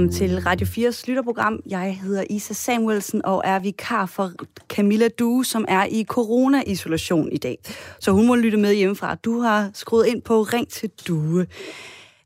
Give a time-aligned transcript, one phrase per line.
[0.00, 1.60] velkommen til Radio 4's lytterprogram.
[1.66, 4.32] Jeg hedder Isa Samuelsen og er vikar for
[4.68, 7.58] Camilla Due, som er i corona-isolation i dag.
[7.98, 9.14] Så hun må lytte med hjemmefra.
[9.14, 11.46] Du har skruet ind på Ring til Due.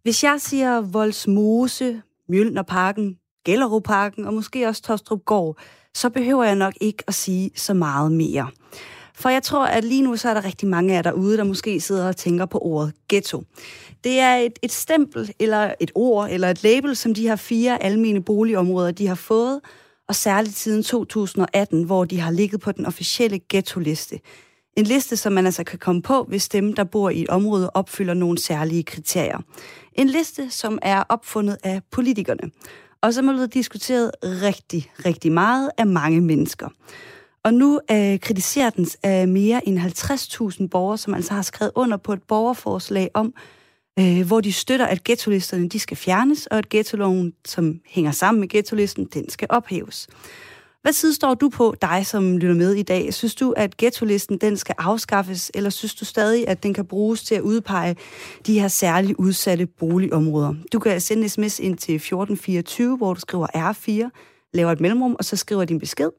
[0.02, 5.58] Hvis jeg siger Voldsmose, Mjølnerparken, Gelleruparken og måske også Tostrup Gård,
[5.94, 8.48] så behøver jeg nok ikke at sige så meget mere.
[9.16, 11.44] For jeg tror, at lige nu så er der rigtig mange af jer derude, der
[11.44, 13.42] måske sidder og tænker på ordet ghetto.
[14.04, 17.82] Det er et, et stempel, eller et ord, eller et label, som de her fire
[17.82, 19.60] almene boligområder, de har fået,
[20.08, 24.20] og særligt siden 2018, hvor de har ligget på den officielle ghetto-liste.
[24.76, 27.70] En liste, som man altså kan komme på, hvis dem, der bor i et område,
[27.70, 29.38] opfylder nogle særlige kriterier.
[29.92, 32.50] En liste, som er opfundet af politikerne,
[33.02, 36.68] og som er blevet diskuteret rigtig, rigtig meget af mange mennesker.
[37.44, 41.96] Og nu øh, kritiserer den af mere end 50.000 borgere, som altså har skrevet under
[41.96, 43.34] på et borgerforslag om,
[43.98, 48.40] øh, hvor de støtter, at ghetto-listerne de skal fjernes, og at ghettoloven, som hænger sammen
[48.40, 50.06] med ghetto-listen, den skal ophæves.
[50.82, 53.14] Hvad side står du på, dig som lytter med i dag?
[53.14, 57.22] Synes du, at ghetto-listen den skal afskaffes, eller synes du stadig, at den kan bruges
[57.22, 57.96] til at udpege
[58.46, 60.54] de her særligt udsatte boligområder?
[60.72, 64.10] Du kan sende sms ind til 1424, hvor du skriver R4,
[64.54, 66.10] laver et mellemrum, og så skriver din besked.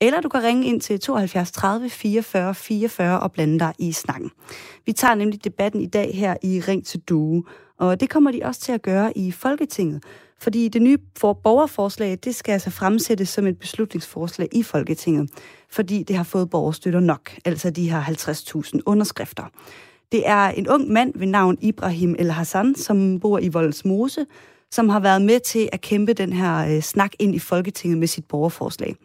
[0.00, 4.30] Eller du kan ringe ind til 72 30 44 44 og blande dig i snakken.
[4.86, 7.44] Vi tager nemlig debatten i dag her i Ring til Due,
[7.78, 10.04] og det kommer de også til at gøre i Folketinget.
[10.40, 15.30] Fordi det nye for borgerforslag, det skal altså fremsættes som et beslutningsforslag i Folketinget,
[15.70, 19.44] fordi det har fået borgerstøtter nok, altså de her 50.000 underskrifter.
[20.12, 24.26] Det er en ung mand ved navn Ibrahim El Hassan, som bor i Voldsmose,
[24.70, 28.06] som har været med til at kæmpe den her øh, snak ind i Folketinget med
[28.06, 28.96] sit borgerforslag.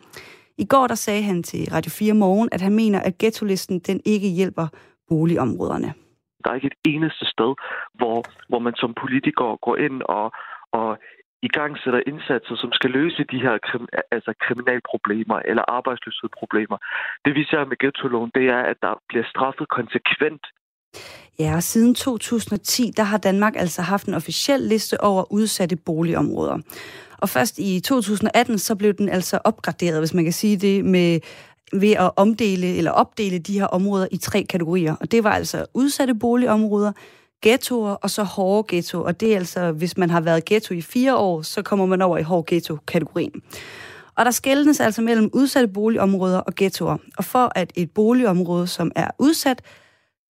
[0.64, 4.00] I går der sagde han til Radio 4 Morgen, at han mener, at ghetto-listen den
[4.06, 4.68] ikke hjælper
[5.10, 5.94] boligområderne.
[6.44, 7.52] Der er ikke et eneste sted,
[8.00, 8.18] hvor,
[8.50, 10.32] hvor man som politiker går ind og,
[10.72, 10.90] og
[11.48, 16.78] i gang sætter indsatser, som skal løse de her krim, altså kriminalproblemer eller arbejdsløshedsproblemer.
[17.26, 20.46] Det vi ser med ghetto det er, at der bliver straffet konsekvent.
[21.40, 26.58] Ja, og siden 2010, der har Danmark altså haft en officiel liste over udsatte boligområder.
[27.18, 31.20] Og først i 2018, så blev den altså opgraderet, hvis man kan sige det, med
[31.74, 34.96] ved at omdele eller opdele de her områder i tre kategorier.
[35.00, 36.92] Og det var altså udsatte boligområder,
[37.42, 39.04] ghettoer og så hårde ghetto.
[39.04, 42.02] Og det er altså, hvis man har været ghetto i fire år, så kommer man
[42.02, 43.42] over i hård ghetto-kategorien.
[44.16, 46.98] Og der skældnes altså mellem udsatte boligområder og ghettoer.
[47.18, 49.62] Og for at et boligområde, som er udsat,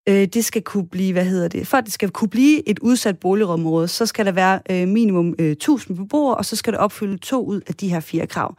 [0.10, 2.80] øh, det skal kunne blive, hvad hedder det, for at det skal kunne blive et
[2.80, 6.80] udsat boligområde, så skal der være øh, minimum øh, 1000 beboere, og så skal det
[6.80, 8.56] opfylde to ud af de her fire krav.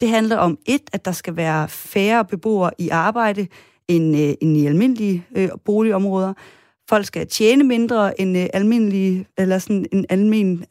[0.00, 3.46] Det handler om et, at der skal være færre beboere i arbejde
[3.88, 6.32] end, øh, end i almindelige øh, boligområder.
[6.88, 10.64] Folk skal tjene mindre end øh, almindelige, eller sådan en almen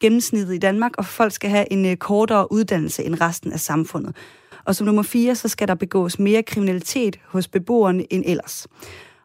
[0.00, 4.16] gennemsnittet i Danmark, og folk skal have en øh, kortere uddannelse end resten af samfundet.
[4.64, 8.66] Og som nummer fire, så skal der begås mere kriminalitet hos beboerne end ellers.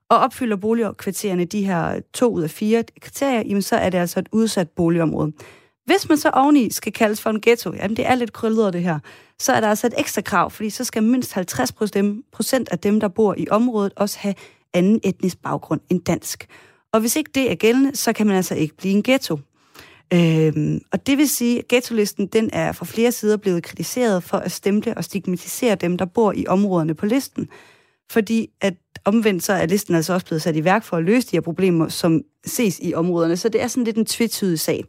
[0.09, 4.19] Og opfylder boligkvartererne de her to ud af fire kriterier, jamen så er det altså
[4.19, 5.31] et udsat boligområde.
[5.85, 8.83] Hvis man så oveni skal kaldes for en ghetto, jamen det er lidt krøllet det
[8.83, 8.99] her,
[9.39, 11.71] så er der altså et ekstra krav, fordi så skal mindst 50
[12.31, 14.35] procent af dem, der bor i området, også have
[14.73, 16.47] anden etnisk baggrund end dansk.
[16.93, 19.39] Og hvis ikke det er gældende, så kan man altså ikke blive en ghetto.
[20.13, 24.37] Øhm, og det vil sige, at ghetto-listen den er fra flere sider blevet kritiseret for
[24.37, 27.49] at stemple og stigmatisere dem, der bor i områderne på listen.
[28.09, 28.73] Fordi at
[29.05, 31.41] omvendt så er listen altså også blevet sat i værk for at løse de her
[31.41, 33.37] problemer, som ses i områderne.
[33.37, 34.83] Så det er sådan lidt en tvetydig sag.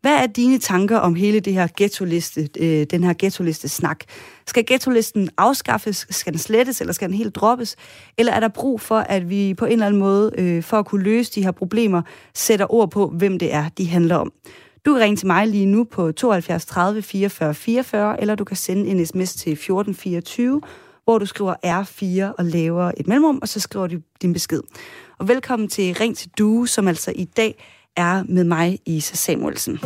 [0.00, 4.04] Hvad er dine tanker om hele det her ghetto-liste, øh, den her ghetto-liste-snak?
[4.46, 6.06] Skal ghetto-listen afskaffes?
[6.10, 7.76] Skal den slettes, eller skal den helt droppes?
[8.18, 10.86] Eller er der brug for, at vi på en eller anden måde, øh, for at
[10.86, 12.02] kunne løse de her problemer,
[12.34, 14.32] sætter ord på, hvem det er, de handler om?
[14.86, 18.56] Du kan ringe til mig lige nu på 72 30 44 44, eller du kan
[18.56, 20.60] sende en sms til 1424,
[21.08, 24.62] hvor du skriver R4 og laver et mellemrum, og så skriver du din besked.
[25.18, 27.64] Og velkommen til Ring til Due, som altså i dag
[27.96, 29.78] er med mig, Isa Samuelsen.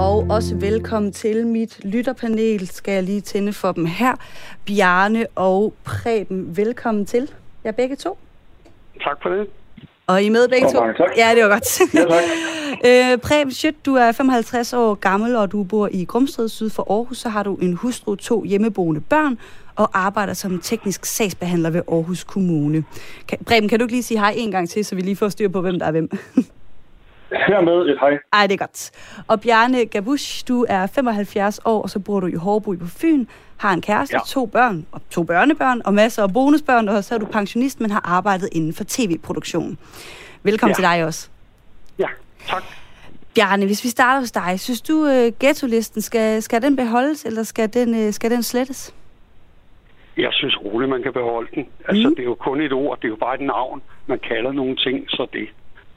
[0.00, 2.68] Og også velkommen til mit lytterpanel.
[2.68, 4.14] Skal jeg lige tænde for dem her.
[4.66, 7.30] Bjarne og Preben, velkommen til.
[7.64, 8.18] jer begge to.
[9.04, 9.59] Tak for det.
[10.10, 10.80] Og I med begge to?
[10.80, 11.10] Mange tak.
[11.16, 11.80] Ja, det var godt.
[11.94, 13.12] Ja, tak.
[13.12, 16.92] øh, Preben Schødt, du er 55 år gammel, og du bor i Grumsted syd for
[16.92, 17.18] Aarhus.
[17.18, 19.38] Så har du en hustru, to hjemmeboende børn,
[19.76, 22.84] og arbejder som teknisk sagsbehandler ved Aarhus Kommune.
[23.28, 25.28] Kan, Preben, kan du ikke lige sige hej en gang til, så vi lige får
[25.28, 26.10] styr på, hvem der er hvem?
[27.32, 28.18] Hermed et hej.
[28.32, 28.90] Ej, det er godt.
[29.28, 33.26] Og Bjarne Gabusch, du er 75 år, og så bor du i Hårby på Fyn,
[33.56, 34.20] har en kæreste, Ja.
[34.26, 37.90] to børn, og to børnebørn, og masser af bonusbørn, og så er du pensionist, men
[37.90, 39.78] har arbejdet inden for tv-produktion.
[40.42, 40.74] Velkommen Ja.
[40.74, 41.28] til dig også.
[42.48, 42.62] Tak.
[43.34, 47.42] Bjarne, hvis vi starter hos dig, synes du, uh, ghetto-listen, skal, skal den beholdes, eller
[47.42, 48.94] skal den, uh, skal den slettes?
[50.16, 51.66] Jeg synes roligt, man kan beholde den.
[51.88, 52.14] Altså, mm.
[52.14, 53.82] det er jo kun et ord, det er jo bare et navn.
[54.06, 55.48] Man kalder nogle ting, så det,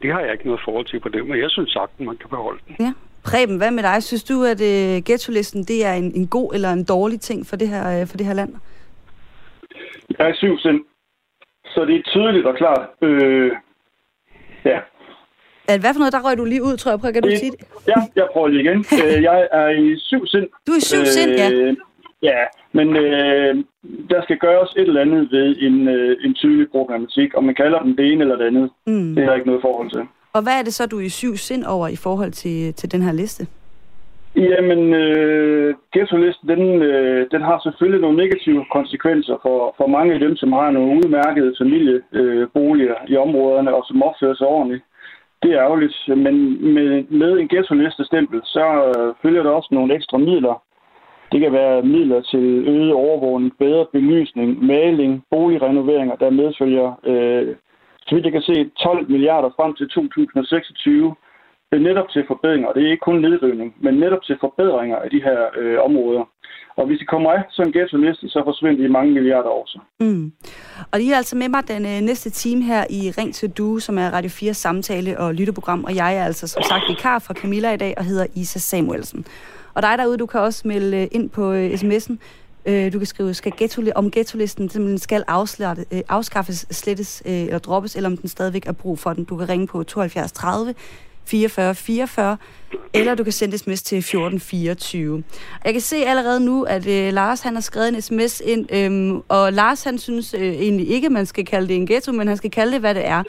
[0.04, 2.30] det har jeg ikke noget forhold til på det, men jeg synes sagtens, man kan
[2.30, 2.76] beholde den.
[2.86, 2.94] Ja.
[3.26, 4.04] Preben, hvad med dig?
[4.04, 7.56] Synes du, at uh, ghetto-listen det er en, en god eller en dårlig ting for
[7.56, 8.56] det her, uh, for det her land?
[10.20, 10.80] Jeg er syv sind,
[11.66, 12.88] så det er tydeligt og klart.
[13.02, 13.52] Øh,
[14.66, 14.80] ja.
[15.68, 16.14] At, hvad for noget?
[16.14, 17.00] Der røg du lige ud, tror jeg.
[17.00, 17.60] Prøv, kan du Det- sige det?
[17.88, 18.78] ja, jeg prøver lige igen.
[19.04, 20.48] Øh, jeg er i syv sind.
[20.68, 21.32] Du er i syv sind.
[21.32, 21.50] Øh, Ja,
[22.72, 23.56] men øh,
[24.10, 27.80] der skal gøres et eller andet ved en, øh, en tydelig problematik, om man kalder
[27.80, 28.70] den det ene eller det andet.
[28.88, 29.16] Mm.
[29.16, 30.04] Det er der ikke noget forhold til.
[30.34, 32.92] Og hvad er det så, du er i syv sind over i forhold til, til
[32.92, 33.48] den her liste?
[34.36, 40.20] Jamen, øh, ghetto-listen, den, øh, den har selvfølgelig nogle negative konsekvenser for, for mange af
[40.20, 44.84] dem, som har nogle udmærkede familieboliger øh, i områderne, og som opfører sig ordentligt.
[45.44, 46.36] Det er ærgerligt, men
[46.74, 50.64] med, med en ghetto-liste-stempel, så øh, følger der også nogle ekstra midler.
[51.34, 57.56] Det kan være midler til øget overvågning, bedre belysning, maling, boligrenoveringer, der medfølger, øh,
[58.08, 61.16] så vidt jeg kan se, 12 milliarder frem til 2026
[61.74, 64.98] det er netop til forbedringer, og det er ikke kun nedrivning, men netop til forbedringer
[65.06, 66.24] af de her øh, områder.
[66.78, 69.80] Og hvis de kommer af som ghetto-liste, så forsvinder de mange milliarder også.
[70.00, 70.32] Mm.
[70.92, 73.80] Og lige er altså med mig den øh, næste time her i Ring til Du,
[73.80, 75.84] som er Radio 4 samtale- og lytteprogram.
[75.84, 79.26] Og jeg er altså som sagt vikar fra Camilla i dag og hedder Isa Samuelsen.
[79.74, 82.16] Og dig derude, du kan også melde øh, ind på øh, sms'en.
[82.66, 87.34] Øh, du kan skrive, skal ghetto, om ghetto-listen simpelthen skal afslette, øh, afskaffes, slettes øh,
[87.34, 89.24] eller droppes, eller om den stadigvæk er brug for den.
[89.24, 90.76] Du kan ringe på 72 30
[91.26, 92.38] 44 44,
[92.94, 95.24] eller du kan sende sms til 1424.
[95.66, 99.22] Jeg kan se allerede nu, at øh, Lars han har skrevet en sms ind, øhm,
[99.28, 102.38] og Lars han synes øh, egentlig ikke, man skal kalde det en ghetto, men han
[102.38, 103.24] skal kalde det, hvad det er.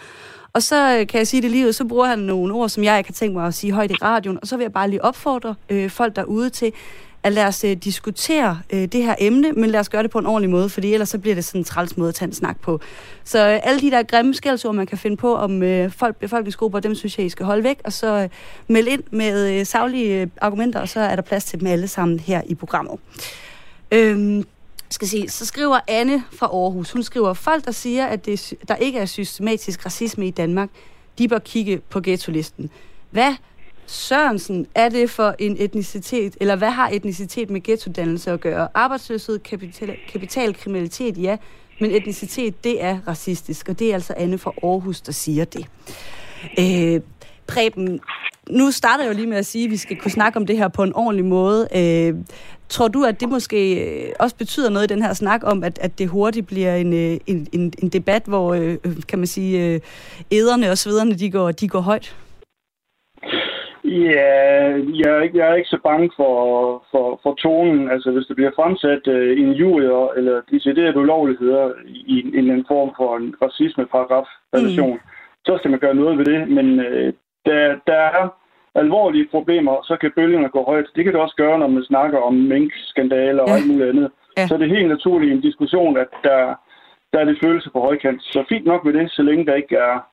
[0.54, 2.84] Og så øh, kan jeg sige det lige ud, så bruger han nogle ord, som
[2.84, 4.90] jeg ikke har tænkt mig at sige højt i radioen, og så vil jeg bare
[4.90, 6.72] lige opfordre øh, folk derude til,
[7.22, 10.18] at lad os øh, diskutere øh, det her emne, men lad os gøre det på
[10.18, 12.34] en ordentlig måde, fordi ellers så bliver det sådan en træls måde at tage en
[12.34, 12.80] snak på.
[13.24, 16.80] Så øh, alle de der grimme skældsord, man kan finde på om øh, folk, befolkningsgrupper,
[16.80, 18.28] dem synes jeg, I skal holde væk, og så øh,
[18.68, 21.88] meld ind med øh, savlige øh, argumenter, og så er der plads til dem alle
[21.88, 22.98] sammen her i programmet.
[23.92, 24.44] Øhm,
[24.94, 28.76] skal se, så skriver Anne fra Aarhus, hun skriver, folk der siger, at det, der
[28.76, 30.68] ikke er systematisk racisme i Danmark,
[31.18, 32.70] de bør kigge på ghetto-listen.
[33.10, 33.34] Hvad
[33.86, 38.68] Sørensen er det for en etnicitet, eller hvad har etnicitet med ghettodannelse at gøre?
[38.74, 41.36] Arbejdsløshed, kapital, kapitalkriminalitet, ja,
[41.80, 45.66] men etnicitet, det er racistisk, og det er altså Anne fra Aarhus, der siger det.
[46.58, 47.00] Øh,
[47.48, 48.00] Preben,
[48.50, 50.56] nu starter jeg jo lige med at sige, at vi skal kunne snakke om det
[50.56, 51.68] her på en ordentlig måde.
[51.76, 52.14] Øh,
[52.68, 55.78] tror du, at det måske øh, også betyder noget i den her snak om, at,
[55.78, 58.76] at det hurtigt bliver en, øh, en, en, en debat, hvor, øh,
[59.08, 59.80] kan man sige, øh,
[60.32, 62.16] æderne og svederne, de går, de går højt?
[63.84, 64.34] Ja,
[65.00, 66.34] jeg er ikke, jeg er ikke så bange for,
[66.90, 67.90] for, for tonen.
[67.90, 69.82] Altså, hvis det bliver fremsat øh, en jury
[70.18, 75.08] eller decideret ulovligheder i en, en anden form for en racisme-paragraf-relation, mm.
[75.46, 76.48] så skal man gøre noget ved det.
[76.48, 77.12] Men øh,
[77.46, 78.24] der, der er
[78.74, 80.86] alvorlige problemer, så kan bølgerne gå højt.
[80.96, 83.54] Det kan det også gøre, når man snakker om minkskandaler og Ja.
[83.54, 84.10] alt muligt andet.
[84.38, 84.46] Ja.
[84.48, 86.40] Så det er helt naturligt en diskussion, at der,
[87.12, 88.22] der er lidt følelse på højkant.
[88.22, 90.06] Så fint nok med det, så længe der ikke er,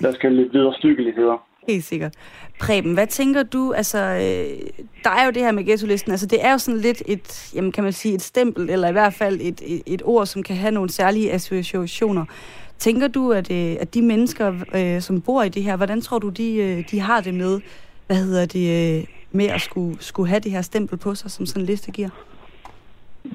[0.00, 1.36] der skal lidt videre stykkeligheder.
[1.68, 2.14] Helt sikkert.
[2.60, 3.72] Preben, hvad tænker du?
[3.72, 4.68] Altså, øh,
[5.04, 6.10] der er jo det her med ghetto-listen.
[6.12, 8.92] Altså, det er jo sådan lidt et, jamen, kan man sige, et stempel, eller i
[8.92, 12.24] hvert fald et, et, et ord, som kan have nogle særlige associationer.
[12.78, 16.18] Tænker du, at, øh, at de mennesker, øh, som bor i det her, hvordan tror
[16.18, 17.60] du, de, øh, de har det med,
[18.06, 21.46] hvad hedder det, øh, med at skulle, skulle have det her stempel på sig, som
[21.46, 22.08] sådan en liste giver?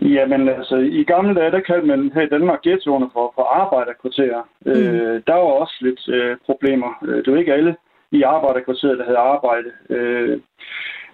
[0.01, 4.41] Jamen altså, i gamle dage, der kaldte man her i Danmark ghettoerne for, for arbejderkvarterer.
[4.65, 4.71] Mm.
[4.71, 6.91] Øh, der var også lidt øh, problemer.
[7.07, 7.75] Øh, Det var ikke alle
[8.11, 9.69] i arbejderkvarteret, der havde arbejde.
[9.89, 10.39] Øh,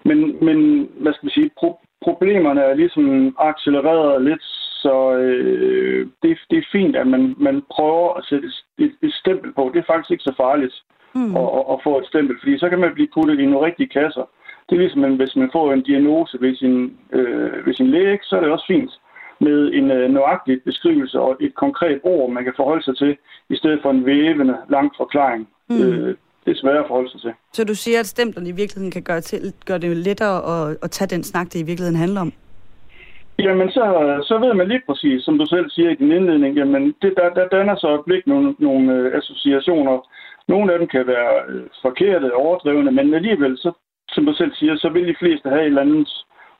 [0.06, 4.46] men, men, hvad skal vi sige, pro- problemerne er ligesom accelereret lidt,
[4.86, 9.50] så øh, det, det er fint, at man, man prøver at sætte et, et stempel
[9.54, 9.72] på.
[9.74, 10.76] Det er faktisk ikke så farligt
[11.20, 11.36] Mm.
[11.36, 14.26] at, at, få et stempel, fordi så kan man blive puttet i nogle rigtige kasser.
[14.66, 16.76] Det er ligesom, at hvis man får en diagnose ved sin,
[17.18, 18.92] øh, ved sin læge, så er det også fint
[19.40, 23.18] med en øh, nøjagtig beskrivelse og et konkret ord, man kan forholde sig til,
[23.50, 25.48] i stedet for en vævende, lang forklaring.
[25.70, 25.82] Mm.
[25.82, 26.16] Øh,
[26.46, 27.34] det er svært at forholde sig til.
[27.54, 30.92] Så du siger, at stemplerne i virkeligheden kan gøre, til, gøre det lettere at, at
[30.92, 32.34] tage den snak, det i virkeligheden handler om?
[33.40, 33.84] Jamen, så,
[34.28, 37.30] så ved man lige præcis, som du selv siger i din indledning, jamen, det, der,
[37.30, 40.10] der danner sig øjeblik nogle, nogle øh, associationer.
[40.48, 43.72] Nogle af dem kan være øh, forkerte, overdrevne, men alligevel, så,
[44.10, 46.10] som du selv siger, så vil de fleste have et eller andet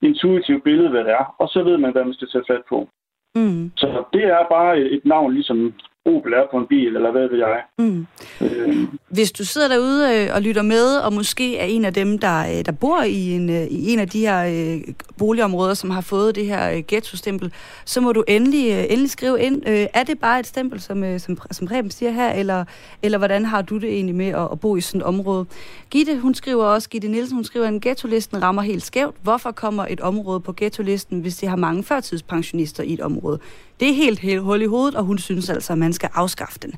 [0.02, 2.88] intuitivt billede, hvad det er, og så ved man, hvad man skal tage fat på.
[3.36, 3.72] Mm.
[3.78, 5.74] Så det er bare et navn, ligesom
[6.06, 7.62] Opel er på en bil, eller hvad ved jeg.
[7.80, 8.08] Mm.
[8.42, 8.88] Øh.
[9.10, 12.40] Hvis du sidder derude øh, og lytter med, og måske er en af dem, der,
[12.40, 14.82] øh, der bor i en, øh, i en af de her øh,
[15.18, 17.54] boligområder, som har fået det her øh, ghetto-stempel,
[17.86, 19.68] så må du endelig, øh, endelig skrive ind.
[19.68, 22.66] Øh, er det bare et stempel, som, øh, som, som Preben siger her, eller,
[23.04, 25.46] eller hvordan har du det egentlig med at, at bo i sådan et område?
[25.90, 29.16] Gitte, hun skriver også, Gitte Nielsen, hun skriver, at ghetto-listen rammer helt skævt.
[29.24, 33.40] Hvorfor kommer et område på ghetto-listen, hvis det har mange førtidspensionister i et område?
[33.80, 36.60] Det er helt, helt hul i hovedet, og hun synes altså, at man skal afskaffe
[36.60, 36.74] den.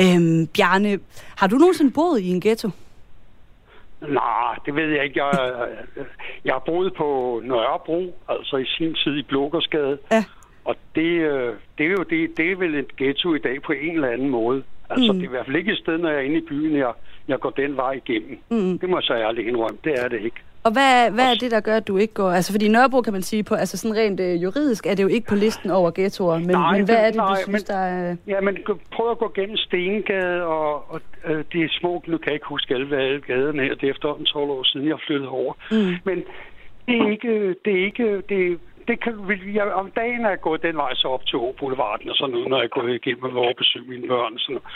[0.00, 0.98] Øhm, Bjarne,
[1.36, 2.70] har du nogensinde boet i en ghetto?
[4.00, 5.24] Nej, det ved jeg ikke.
[5.24, 5.68] Jeg,
[6.44, 9.98] jeg har boet på Nørrebro, altså i sin tid i Blågersgade.
[10.10, 10.24] Ja.
[10.64, 13.72] Og det, øh, det er jo det, det er vel et ghetto i dag på
[13.72, 14.62] en eller anden måde.
[14.90, 15.18] Altså, mm.
[15.18, 16.92] det er i hvert fald ikke et sted, når jeg er inde i byen, jeg,
[17.28, 18.38] jeg går den vej igennem.
[18.50, 18.78] Mm.
[18.78, 19.78] Det må jeg så ærligt indrømme.
[19.84, 20.40] Det er det ikke.
[20.64, 22.30] Og hvad, hvad er det, der gør, at du ikke går...
[22.30, 25.08] Altså, fordi Nørrebro kan man sige, på, altså sådan rent øh, juridisk er det jo
[25.08, 27.76] ikke på listen over ghettoer, men, nej, men hvad er det, nej, du synes, men,
[27.76, 28.16] der er...
[28.26, 28.58] Ja, men
[28.92, 32.02] prøv at gå gennem Stengade, og, og øh, det er små...
[32.06, 33.74] Nu kan jeg ikke huske alle, hvad alle gaderne her.
[33.74, 35.54] Det er efterhånden 12 år siden, jeg flyttede over.
[35.70, 35.94] Mm.
[36.04, 36.16] Men
[36.86, 37.54] det er ikke...
[37.64, 39.14] Det er ikke det, det kan,
[39.54, 42.48] jeg, om dagen er jeg gået den vej så op til Åboulevarden og sådan noget,
[42.48, 44.68] når jeg er gået igennem og besøge mine børn sådan noget.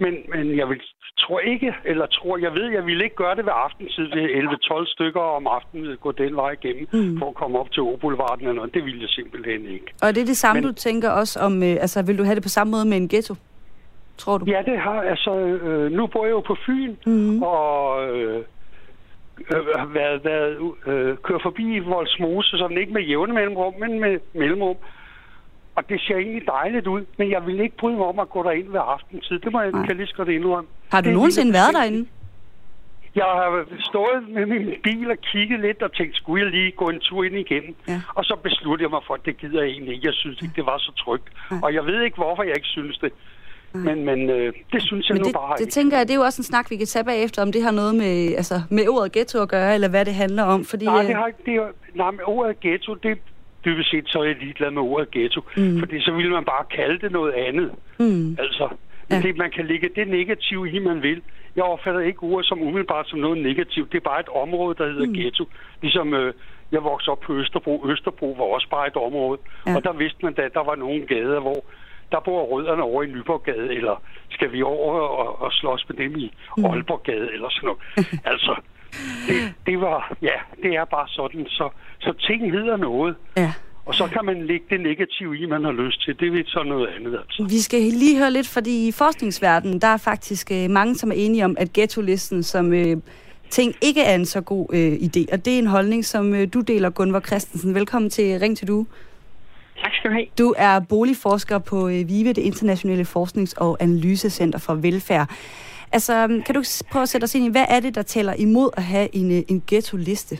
[0.00, 0.80] Men, men jeg vil,
[1.18, 4.24] tror ikke, eller tror, jeg ved, jeg ville ikke gøre det ved aftentid ved
[4.84, 7.18] 11-12 stykker om aftenen gå den vej igennem mm.
[7.18, 8.74] for at komme op til Åboulevarden eller noget.
[8.74, 9.86] Det ville jeg simpelthen ikke.
[10.02, 12.34] Og er det det samme, men, du tænker også om, øh, altså vil du have
[12.34, 13.34] det på samme måde med en ghetto?
[14.18, 14.44] Tror du?
[14.44, 17.42] Ja, det har, altså, øh, nu bor jeg jo på Fyn, mm.
[17.42, 18.42] og øh,
[19.54, 24.76] øh, været, været øh, kørt forbi Voldsmose, sådan ikke med jævne mellemrum, men med mellemrum.
[25.74, 28.42] Og det ser egentlig dejligt ud, men jeg vil ikke bryde mig om at gå
[28.42, 29.38] derind ved aftentid.
[29.38, 30.68] Det må jeg kan lige så godt indrømme.
[30.92, 32.08] Har du det nogensinde været derinde?
[33.14, 36.88] Jeg har stået med min bil og kigget lidt og tænkt, skulle jeg lige gå
[36.88, 37.76] en tur ind igen?
[37.88, 38.00] Ja.
[38.14, 40.06] Og så besluttede jeg mig for, at det gider jeg egentlig ikke.
[40.06, 41.28] Jeg synes ikke, det var så trygt.
[41.50, 41.56] Ja.
[41.62, 43.12] Og jeg ved ikke, hvorfor jeg ikke synes det.
[43.72, 45.70] Men, men øh, det synes jeg men nu det, bare det ikke.
[45.70, 47.70] tænker jeg, det er jo også en snak, vi kan tage bagefter, om det har
[47.70, 50.64] noget med, altså, med ordet ghetto at gøre, eller hvad det handler om.
[50.64, 53.18] Fordi, nej, det har, det har, nej, med ordet ghetto, det,
[53.64, 55.40] dybest set så er jeg ligeglad med ordet ghetto.
[55.56, 55.78] Mm.
[55.78, 57.70] Fordi så ville man bare kalde det noget andet.
[57.98, 58.36] Mm.
[58.38, 58.68] Altså,
[59.10, 59.20] ja.
[59.20, 61.22] det, man kan lægge det negative i, man vil.
[61.56, 63.92] Jeg opfatter ikke ordet som umiddelbart som noget negativt.
[63.92, 65.14] Det er bare et område, der hedder mm.
[65.14, 65.44] ghetto.
[65.82, 66.34] Ligesom øh,
[66.72, 67.86] jeg voksede op på Østerbro.
[67.88, 69.40] Østerbro var også bare et område.
[69.66, 69.76] Ja.
[69.76, 71.64] Og der vidste man da, at der var nogle gader, hvor
[72.12, 76.16] der bor rødderne over i Nyborggade, eller skal vi over og, og slås med dem
[76.16, 76.64] i mm.
[76.64, 77.80] Aalborggade, eller sådan noget.
[78.32, 78.54] altså,
[79.28, 81.68] det, det var, ja, det er bare sådan, så,
[82.00, 83.16] så ting hedder noget.
[83.36, 83.52] Ja.
[83.86, 86.20] Og så kan man lægge det negative i, man har lyst til.
[86.20, 87.12] Det er så noget andet.
[87.12, 87.46] Altså.
[87.48, 91.14] Vi skal lige høre lidt, fordi i forskningsverdenen, der er faktisk øh, mange, som er
[91.14, 92.96] enige om, at ghetto-listen som øh,
[93.50, 95.32] ting ikke er en så god øh, idé.
[95.32, 97.74] Og det er en holdning, som øh, du deler, Gunvar Christensen.
[97.74, 98.86] Velkommen til Ring til Du.
[99.82, 100.26] Tak skal du have.
[100.38, 105.28] Du er boligforsker på øh, VIVE, det internationale forsknings- og analysecenter for velfærd.
[105.92, 108.34] Altså, øhm, kan du prøve at sætte os ind i, hvad er det, der tæller
[108.38, 110.34] imod at have en, øh, en ghetto-liste?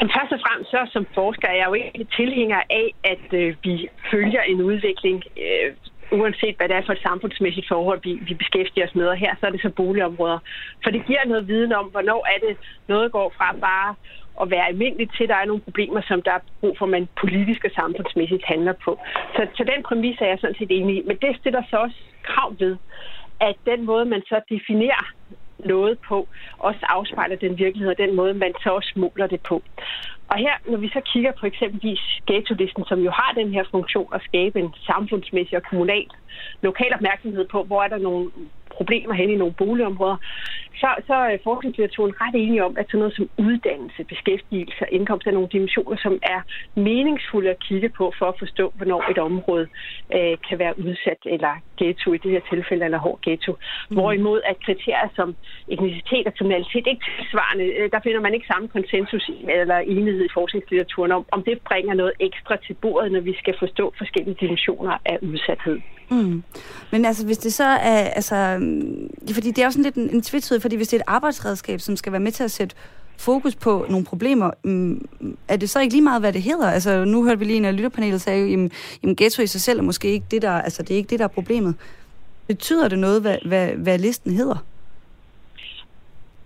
[0.00, 3.56] Men først og fremmest så som forsker er jeg jo ikke tilhænger af, at øh,
[3.64, 5.68] vi følger en udvikling, øh,
[6.18, 9.06] uanset hvad det er for et samfundsmæssigt forhold, vi, vi beskæftiger os med.
[9.06, 10.38] Og her så er det så boligområder.
[10.82, 12.56] For det giver noget viden om, hvornår er det
[12.88, 13.94] noget går fra bare
[14.42, 16.90] at være almindeligt til, at der er nogle problemer, som der er brug for, at
[16.90, 18.98] man politisk og samfundsmæssigt handler på.
[19.34, 21.02] Så, så den præmis er jeg sådan set enig i.
[21.06, 22.76] Men det stiller så også krav ved,
[23.40, 25.04] at den måde, man så definerer
[25.58, 26.28] noget på,
[26.58, 29.62] også afspejler den virkelighed, og den måde, man så også måler det på.
[30.30, 34.08] Og her, når vi så kigger på eksempelvis ghetto-listen, som jo har den her funktion
[34.14, 36.08] at skabe en samfundsmæssig og kommunal
[36.62, 38.30] lokal opmærksomhed på, hvor er der nogle
[38.80, 40.18] problemer hen i nogle boligområder,
[40.80, 45.26] så, så er forskningslitteraturen ret enige om, at sådan noget som uddannelse, beskæftigelse og indkomst
[45.26, 46.40] er nogle dimensioner, som er
[46.88, 49.66] meningsfulde at kigge på for at forstå, hvornår et område
[50.16, 53.52] øh, kan være udsat eller ghetto i det her tilfælde, eller hård ghetto.
[53.52, 53.96] Mm.
[53.96, 55.28] Hvorimod at kriterier som
[55.72, 60.34] etnicitet og kriminalitet ikke tilsvarende, øh, der finder man ikke samme konsensus eller enighed i
[60.38, 64.94] forskningslitteraturen om, om det bringer noget ekstra til bordet, når vi skal forstå forskellige dimensioner
[65.12, 65.78] af udsathed.
[66.10, 66.42] Mm.
[66.92, 68.36] Men altså, hvis det så er, altså,
[68.70, 71.04] Øhm, fordi det er jo sådan lidt en, en tvetydighed, fordi hvis det er et
[71.06, 72.76] arbejdsredskab, som skal være med til at sætte
[73.16, 75.08] fokus på nogle problemer, mm,
[75.48, 76.70] er det så ikke lige meget, hvad det hedder?
[76.70, 78.70] Altså, nu hørte vi lige en af lytterpanelet sagde, jamen,
[79.02, 81.18] jamen, ghetto i sig selv er måske ikke det, der, altså, det er ikke det,
[81.18, 81.74] der er problemet.
[82.46, 84.64] Betyder det noget, hvad, hvad, hvad listen hedder?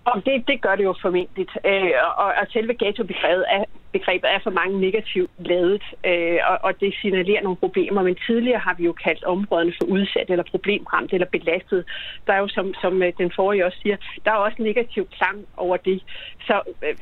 [0.05, 1.47] Og det, det gør det jo formentlig.
[1.65, 3.63] Øh, og, og selve ghetto-begrebet er,
[3.97, 8.01] begrebet er for mange negativt lavet, øh, og, og det signalerer nogle problemer.
[8.03, 11.81] Men tidligere har vi jo kaldt områderne for udsat eller problemramt eller belastet.
[12.25, 15.37] Der er jo, som, som øh, den forrige også siger, der er også negativ klang
[15.57, 16.03] over det.
[16.47, 16.95] Så, øh,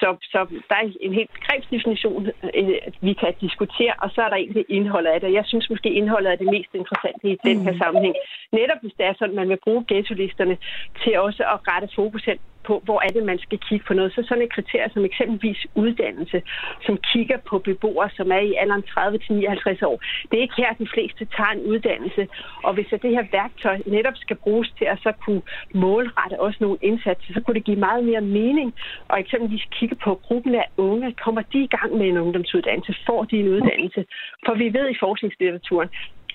[0.00, 0.38] så, så
[0.68, 2.26] der er en helt begrebsdefinition,
[2.58, 5.32] øh, vi kan diskutere, og så er der egentlig indholdet af det.
[5.32, 7.78] Jeg synes måske, indholdet er det mest interessante i den her mm.
[7.82, 8.14] sammenhæng.
[8.52, 10.56] Netop hvis det er sådan, at man vil bruge ghetto-listerne
[11.02, 12.38] til også at rette fokus hen
[12.68, 14.10] på, hvor er det, man skal kigge på noget.
[14.12, 16.38] Så sådan et kriterie som eksempelvis uddannelse,
[16.86, 19.96] som kigger på beboere, som er i alderen 30-59 år.
[20.28, 22.22] Det er ikke her, de fleste tager en uddannelse.
[22.66, 25.42] Og hvis det her værktøj netop skal bruges til at så kunne
[25.84, 28.68] målrette også nogle indsatser, så kunne det give meget mere mening.
[29.10, 31.08] Og eksempelvis kigge på gruppen af unge.
[31.24, 32.94] Kommer de i gang med en ungdomsuddannelse?
[33.06, 34.04] Får de en uddannelse?
[34.46, 35.88] For vi ved i forskningslitteraturen,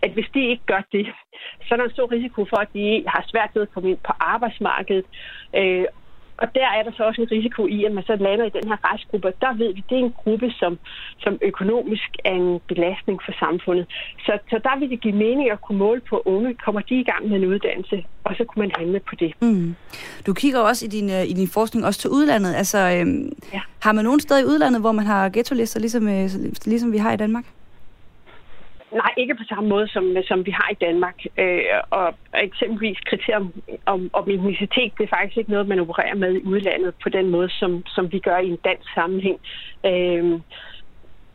[0.05, 1.05] at hvis de ikke gør det,
[1.65, 4.01] så er der en stor risiko for, at de har svært ved at komme ind
[4.08, 5.05] på arbejdsmarkedet.
[5.60, 5.86] Øh,
[6.38, 8.68] og der er der så også en risiko i, at man så lander i den
[8.70, 9.28] her restgruppe.
[9.28, 10.80] Og der ved vi, at det er en gruppe, som,
[11.20, 13.86] som økonomisk er en belastning for samfundet.
[14.25, 16.54] Så, så der vil det give mening at kunne måle på unge.
[16.66, 18.06] Kommer de i gang med en uddannelse?
[18.24, 19.32] Og så kunne man handle på det.
[19.42, 19.75] Mm.
[20.28, 22.54] Du kigger også i din, øh, i din forskning også til udlandet.
[22.56, 23.62] Altså, øhm, ja.
[23.80, 26.30] Har man nogen steder i udlandet, hvor man har ghetto-lister, ligesom, øh,
[26.66, 27.46] ligesom vi har i Danmark?
[28.94, 31.18] Nej, ikke på samme måde, som, som vi har i Danmark.
[31.38, 33.40] Øh, og eksempelvis kriterier
[33.86, 37.30] om, om, etnicitet, det er faktisk ikke noget, man opererer med i udlandet på den
[37.30, 39.40] måde, som, som vi gør i en dansk sammenhæng.
[39.86, 40.40] Øh,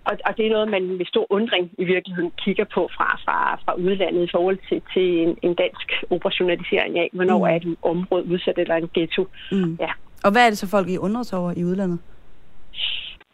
[0.09, 3.61] og, og det er noget, man med stor undring i virkeligheden kigger på fra, fra,
[3.65, 7.45] fra udlandet i forhold til, til en, en dansk operationalisering af, hvornår mm.
[7.45, 9.27] er et område udsat eller en ghetto.
[9.53, 9.77] Mm.
[9.81, 9.93] Ja.
[10.25, 11.99] Og hvad er det så, folk i undrer sig over i udlandet?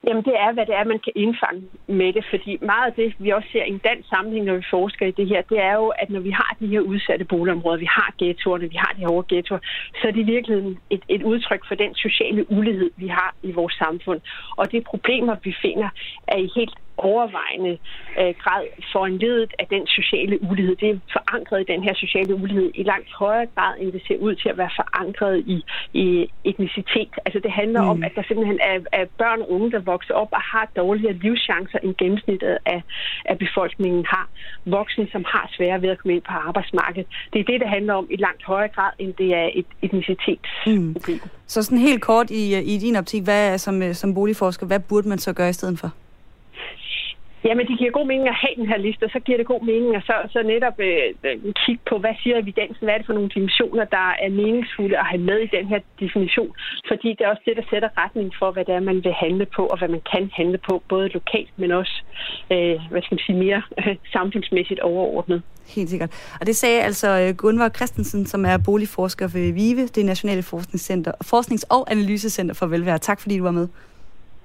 [0.06, 3.14] Jamen det er, hvad det er, man kan indfange med det, fordi meget af det,
[3.18, 5.74] vi også ser i en dansk sammenhæng, når vi forsker i det her, det er
[5.74, 9.00] jo, at når vi har de her udsatte boligområder, vi har ghettoerne, vi har de
[9.00, 9.58] her hårde ghettoer,
[9.98, 13.74] så er det virkeligheden et, et udtryk for den sociale ulighed, vi har i vores
[13.74, 14.20] samfund.
[14.56, 15.88] Og de problemer, vi finder,
[16.28, 17.78] er i helt overvejende
[18.20, 20.76] øh, grad foranledet af den sociale ulighed.
[20.76, 24.18] Det er forankret i den her sociale ulighed i langt højere grad, end det ser
[24.26, 27.12] ud til at være forankret i, i etnicitet.
[27.26, 27.88] Altså det handler mm.
[27.88, 31.12] om, at der simpelthen er, er børn og unge, der vokser op og har dårligere
[31.12, 32.82] livschancer end gennemsnittet af,
[33.24, 34.28] af befolkningen har.
[34.64, 37.06] Voksne, som har svære ved at komme ind på arbejdsmarkedet.
[37.32, 41.20] Det er det, det handler om i langt højere grad, end det er et etnicitetsproblem.
[41.24, 41.30] Mm.
[41.46, 42.42] Så sådan helt kort i,
[42.74, 45.90] i din optik, hvad som, som boligforsker, hvad burde man så gøre i stedet for?
[47.46, 49.62] Jamen, det giver god mening at have den her liste, og så giver det god
[49.70, 53.06] mening at så, så netop øh, øh, kigge på, hvad siger evidensen, hvad er det
[53.06, 56.52] for nogle dimensioner, der er meningsfulde at have med i den her definition,
[56.90, 59.46] fordi det er også det, der sætter retning for, hvad det er, man vil handle
[59.56, 61.96] på, og hvad man kan handle på, både lokalt, men også,
[62.52, 65.42] øh, hvad skal man sige, mere øh, samfundsmæssigt overordnet.
[65.76, 66.10] Helt sikkert.
[66.40, 71.12] Og det sagde altså øh, Gunvar Christensen, som er boligforsker ved VIVE, det Nationale Forskningscenter,
[71.24, 72.98] Forsknings- og Analysecenter for Velvære.
[72.98, 73.68] Tak fordi du var med.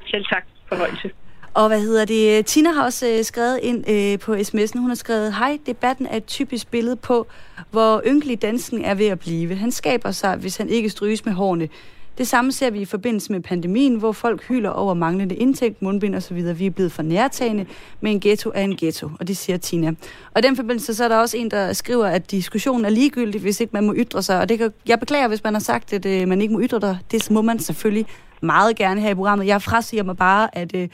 [0.05, 0.43] Selv tak.
[0.69, 1.09] Fornøjelse.
[1.53, 2.45] Og hvad hedder det?
[2.45, 4.79] Tina har også øh, skrevet ind øh, på sms'en.
[4.79, 7.27] Hun har skrevet, hej, debatten er et typisk billede på,
[7.71, 9.55] hvor ynkelig dansken er ved at blive.
[9.55, 11.69] Han skaber sig, hvis han ikke stryges med hårene.
[12.17, 16.15] Det samme ser vi i forbindelse med pandemien, hvor folk hylder over manglende indtægt, mundbind
[16.15, 16.57] og så videre.
[16.57, 17.65] Vi er blevet for nærtagende,
[18.01, 19.93] men en ghetto er en ghetto, og det siger Tina.
[20.33, 23.41] Og i den forbindelse så er der også en, der skriver, at diskussionen er ligegyldig,
[23.41, 24.39] hvis ikke man må ytre sig.
[24.39, 26.81] Og det kan, jeg beklager, hvis man har sagt, at øh, man ikke må ytre
[26.81, 26.97] sig.
[27.11, 28.05] Det må man selvfølgelig
[28.41, 29.47] meget gerne her i programmet.
[29.47, 30.87] Jeg frasiger mig bare, at øh,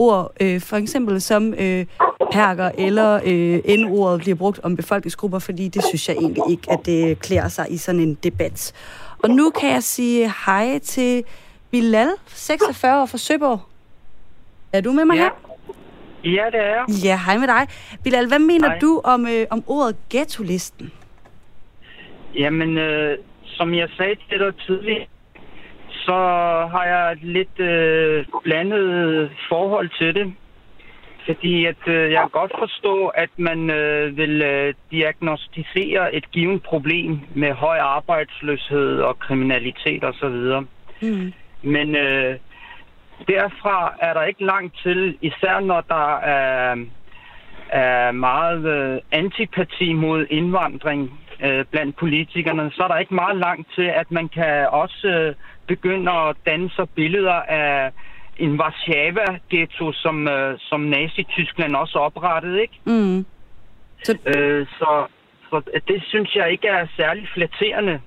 [0.00, 1.86] ord, øh, for eksempel som øh,
[2.32, 6.86] perker eller øh, N-ordet bliver brugt om befolkningsgrupper, fordi det synes jeg egentlig ikke, at
[6.86, 8.72] det klæder sig i sådan en debat.
[9.22, 11.24] Og nu kan jeg sige hej til
[11.70, 13.60] Bilal, 46 år fra Søborg.
[14.72, 15.22] Er du med mig ja.
[15.22, 15.30] her?
[16.24, 16.84] Ja, det er jeg.
[17.04, 17.66] Ja, hej med dig.
[18.04, 18.78] Bilal, hvad mener hej.
[18.78, 20.92] du om, øh, om ordet ghetto-listen?
[22.34, 25.06] Jamen, øh, som jeg sagde til dig tidligere,
[26.06, 26.18] så
[26.72, 30.34] har jeg et lidt øh, blandet forhold til det.
[31.26, 36.62] Fordi at øh, jeg kan godt forstå, at man øh, vil øh, diagnostisere et givet
[36.62, 40.62] problem med høj arbejdsløshed og kriminalitet osv.
[41.02, 41.32] Mm.
[41.62, 42.36] Men øh,
[43.28, 46.76] derfra er der ikke langt til, især når der er,
[47.68, 53.68] er meget øh, antipati mod indvandring øh, blandt politikerne, så er der ikke meget langt
[53.74, 55.34] til, at man kan også øh,
[55.72, 57.90] begynde at danne sig billeder af
[58.44, 62.78] en Warszawa-ghetto, som, øh, som Nazi-Tyskland også oprettede, ikke?
[62.84, 63.26] Mm.
[64.04, 64.12] Så...
[64.26, 65.06] Øh, så,
[65.50, 65.56] så
[65.88, 68.00] det synes jeg ikke er særlig flatterende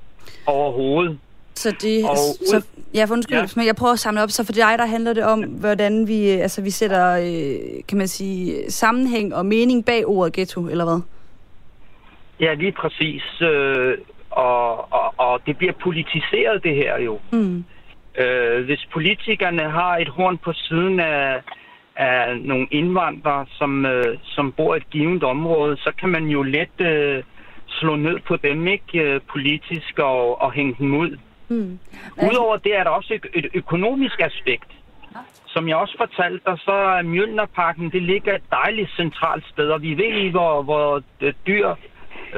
[0.45, 1.19] overhovedet.
[1.55, 2.17] Så det, og
[2.51, 3.45] så, ja, for undskyld, ja.
[3.55, 4.29] men jeg prøver at samle op.
[4.29, 8.07] Så for dig, der handler det om, hvordan vi, altså, vi sætter, øh, kan man
[8.07, 11.01] sige, sammenhæng og mening bag ordet ghetto, eller hvad?
[12.39, 13.23] Ja, lige præcis.
[13.41, 13.97] Øh,
[14.37, 17.19] og, og, og det bliver politiseret, det her jo.
[17.31, 17.65] Mm.
[18.17, 21.41] Øh, hvis politikerne har et horn på siden af,
[21.95, 26.43] af nogle indvandrere, som, øh, som bor i et givet område, så kan man jo
[26.43, 27.23] let øh,
[27.67, 31.17] slå ned på dem, ikke øh, politisk, og, og hænge dem ud.
[31.49, 31.79] Mm.
[32.29, 34.71] Udover det er der også et, et økonomisk aspekt.
[35.45, 39.81] Som jeg også fortalte dig, så er Mjølnerparken, det ligger et dejligt centralt sted, og
[39.81, 41.01] vi ved ikke, hvor, hvor
[41.47, 41.75] dyr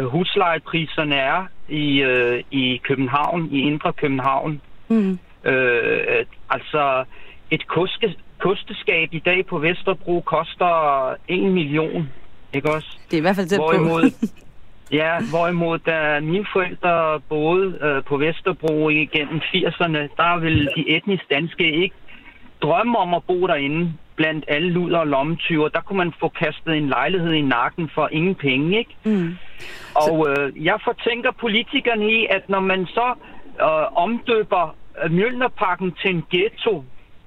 [0.03, 4.61] huslejepriserne er i, øh, i København, i Indre København.
[4.87, 5.19] Mm.
[5.43, 7.03] Øh, altså,
[7.51, 12.09] et koske, kosteskab i dag på Vesterbro koster 1 million,
[12.53, 12.97] ikke også?
[13.11, 14.27] Det er i hvert fald tæt Hvorimod, på.
[15.01, 21.23] ja, hvorimod da mine forældre boede øh, på Vesterbro igennem 80'erne, der ville de etnisk
[21.29, 21.95] danske ikke
[22.61, 25.67] drømme om at bo derinde blandt alle luder og lommetyver.
[25.67, 28.95] Der kunne man få kastet en lejlighed i nakken for ingen penge, ikke?
[29.03, 29.37] Mm.
[29.95, 33.13] Og øh, jeg fortænker politikerne i, at når man så
[33.61, 36.83] øh, omdøber øh, Mjølnerparken til en ghetto,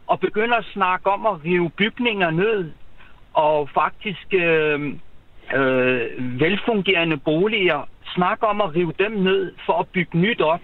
[0.07, 2.71] og begynder at snakke om at rive bygninger ned,
[3.33, 4.93] og faktisk øh,
[5.55, 10.61] øh, velfungerende boliger, snakke om at rive dem ned for at bygge nyt op,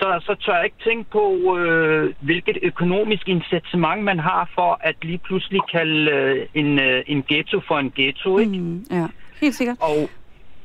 [0.00, 1.24] så, så tør jeg ikke tænke på,
[1.58, 7.20] øh, hvilket økonomisk incitament man har for at lige pludselig kalde øh, en, øh, en
[7.28, 8.52] ghetto for en ghetto, ikke?
[8.58, 9.06] Mm, ja,
[9.40, 9.76] helt sikkert.
[9.80, 10.10] Og,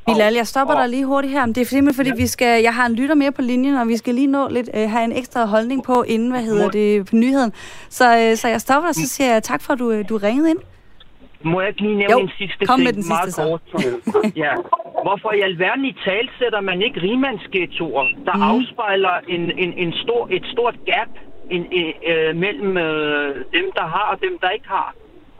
[0.08, 2.24] Bilal, jeg stopper og- dig lige hurtigt her, men det er simpelthen fordi, Ja.
[2.24, 4.70] vi skal, jeg har en lytter mere på linjen, og vi skal lige nå lidt,
[4.76, 7.52] øh, have en ekstra holdning på, inden, hvad hedder det, på nyheden.
[7.90, 10.18] Så, øh, så jeg stopper dig, så siger jeg tak for, at du, øh, du
[10.18, 10.60] ringede ind.
[11.52, 12.86] Må jeg ikke lige nævne Jo, en sidste kom ting?
[12.88, 13.44] med den sidste meget så.
[13.48, 13.62] kort.
[14.44, 14.54] ja.
[15.06, 18.52] Hvorfor i alverden i talsætter man ikke rimandsghettoer, der mm.
[18.52, 21.12] afspejler en, en, en stor, et stort gap
[21.56, 24.90] en, en, øh, mellem øh, dem, der har og dem, der ikke har?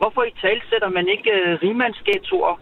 [0.00, 2.54] Hvorfor i talsætter man ikke øh, rimandsghettoer?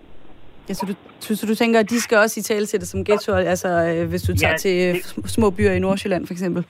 [0.68, 2.42] Ja, så du, så, så du tænker, at de skal også i
[2.82, 6.26] det som ghettoer, altså øh, hvis du tager Ja, til øh, små byer i Nordsjælland
[6.26, 6.64] for eksempel?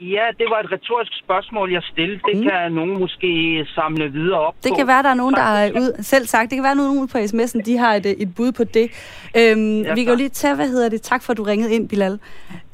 [0.00, 2.20] Ja, det var et retorisk spørgsmål, jeg stillede.
[2.28, 2.42] Det Mm.
[2.42, 3.30] kan nogen måske
[3.74, 4.74] samle videre op Det på.
[4.76, 7.18] kan være, der er nogen, der er ud, selv sagt, det kan være nogen på
[7.18, 8.90] sms'en, de har et, et bud på det.
[9.36, 11.74] Øhm, Ja, vi kan jo lige tage, hvad hedder det, tak for, at du ringede
[11.74, 12.18] ind, Bilal.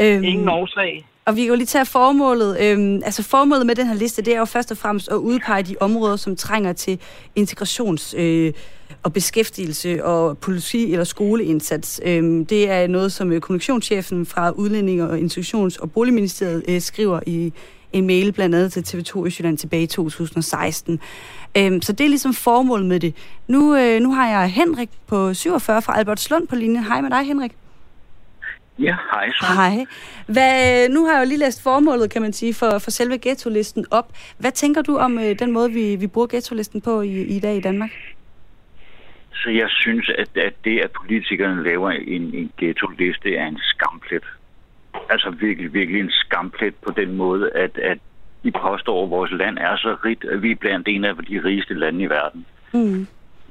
[0.03, 1.05] Øhm, Ingen årsag.
[1.27, 2.57] Og vi kan jo lige tage formålet.
[2.63, 5.63] Øhm, altså formålet med den her liste, det er jo først og fremmest at udpege
[5.63, 6.99] de områder, som trænger til
[7.41, 8.53] integrations- øh,
[9.03, 12.01] og beskæftigelse og politi- eller skoleindsats.
[12.05, 17.21] Øhm, det er noget, som øh, kommunikationschefen fra Udlændinge- og Institutions- og Boligministeriet øh, skriver
[17.27, 17.53] i
[17.93, 21.01] en mail blandt andet til TV2 Østjylland tilbage i 2016.
[21.57, 23.15] Øhm, så det er ligesom formålet med det.
[23.49, 26.85] Nu, øh, nu har jeg Henrik på 47 fra Albertslund på linjen.
[26.85, 27.53] Hej med dig, Henrik.
[28.79, 29.47] Ja, hej så.
[29.55, 29.85] Hej.
[30.27, 33.87] Hvad, nu har jeg jo lige læst formålet, kan man sige, for, for selve ghetto-listen
[33.91, 34.13] op.
[34.39, 37.57] Hvad tænker du om øh, den måde, vi, vi bruger ghetto-listen på i, i dag
[37.57, 37.91] i Danmark?
[39.35, 44.25] Så jeg synes, at, at det, at politikerne laver en, en ghetto-liste, er en skamplet.
[45.11, 47.99] Altså virkelig, virkelig en skamplet på den måde, at, at
[48.45, 51.45] de påstår, at vores land er så rigt, at vi er blandt en af de
[51.45, 52.47] rigeste lande i verden.
[52.73, 53.07] Mm.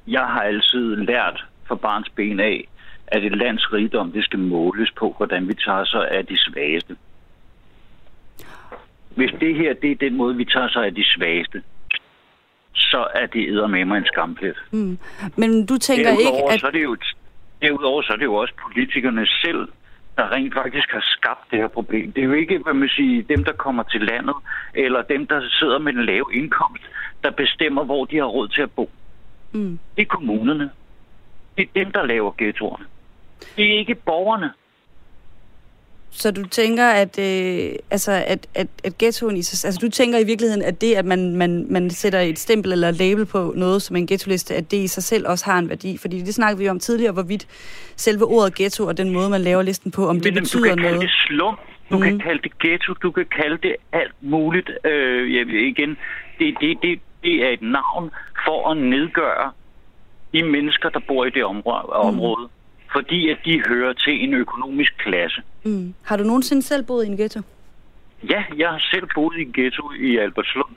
[0.07, 2.67] Jeg har altid lært fra barns ben af,
[3.07, 6.95] at et lands rigdom, det skal måles på, hvordan vi tager sig af de svageste.
[9.15, 11.63] Hvis det her, det er den måde, vi tager sig af de svageste,
[12.73, 14.57] så er det med mig en skamplet.
[14.71, 14.97] Mm.
[15.36, 16.60] Men du tænker derudover, ikke, at...
[16.60, 16.97] så er det jo,
[17.62, 19.67] derudover så er det jo også politikerne selv,
[20.17, 22.12] der rent faktisk har skabt det her problem.
[22.12, 24.36] Det er jo ikke, hvad man siger, dem, der kommer til landet,
[24.73, 26.84] eller dem, der sidder med en lav indkomst,
[27.23, 28.89] der bestemmer, hvor de har råd til at bo.
[29.51, 29.79] Mm.
[29.95, 30.69] Det er kommunerne.
[31.57, 32.86] Det er dem, der laver ghettoerne.
[33.57, 34.51] Det er ikke borgerne.
[36.13, 39.67] Så du tænker, at, øh, altså, at, at, at ghettoen i sig...
[39.67, 42.91] Altså, du tænker i virkeligheden, at det, at man, man, man sætter et stempel eller
[42.91, 45.97] label på noget som en ghetto-liste, at det i sig selv også har en værdi.
[45.97, 47.47] Fordi det snakkede vi om tidligere, hvorvidt
[47.95, 50.67] selve ordet ghetto og den måde, man laver listen på, om det Men du betyder
[50.67, 51.02] kan kalde noget.
[51.02, 51.56] det slum,
[51.91, 52.04] du Mhm.
[52.04, 54.69] kan kalde det ghetto, du kan kalde det alt muligt.
[54.86, 55.97] Øh, ved igen,
[56.39, 58.12] det, det, det, det er et navn
[58.45, 59.52] for at nedgøre
[60.34, 62.47] de mennesker, der bor i det område, område
[62.91, 65.41] fordi at de hører til en økonomisk klasse.
[65.63, 65.93] Mm.
[66.04, 67.41] Har du nogensinde selv boet i en ghetto?
[68.30, 70.75] Ja, jeg har selv boet i en ghetto i Albertslund.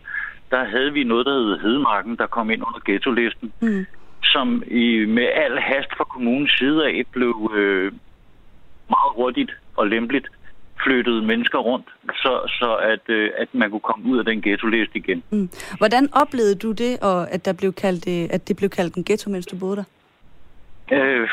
[0.51, 3.87] Der havde vi noget, der hed Hedemarken, der kom ind under ghetto-listen, Mm.
[4.23, 7.93] som i, med al hast fra kommunens side af blev øh,
[8.89, 10.29] meget hurtigt og lempeligt
[10.85, 14.97] flyttet mennesker rundt, så, så at, øh, at man kunne komme ud af den ghetto-liste
[14.99, 15.23] igen.
[15.31, 15.51] Mm.
[15.79, 19.05] Hvordan oplevede du det, og at, der blev kaldt, øh, at det blev kaldt en
[19.05, 19.85] ghetto, mens du boede der?
[20.93, 21.29] Øh,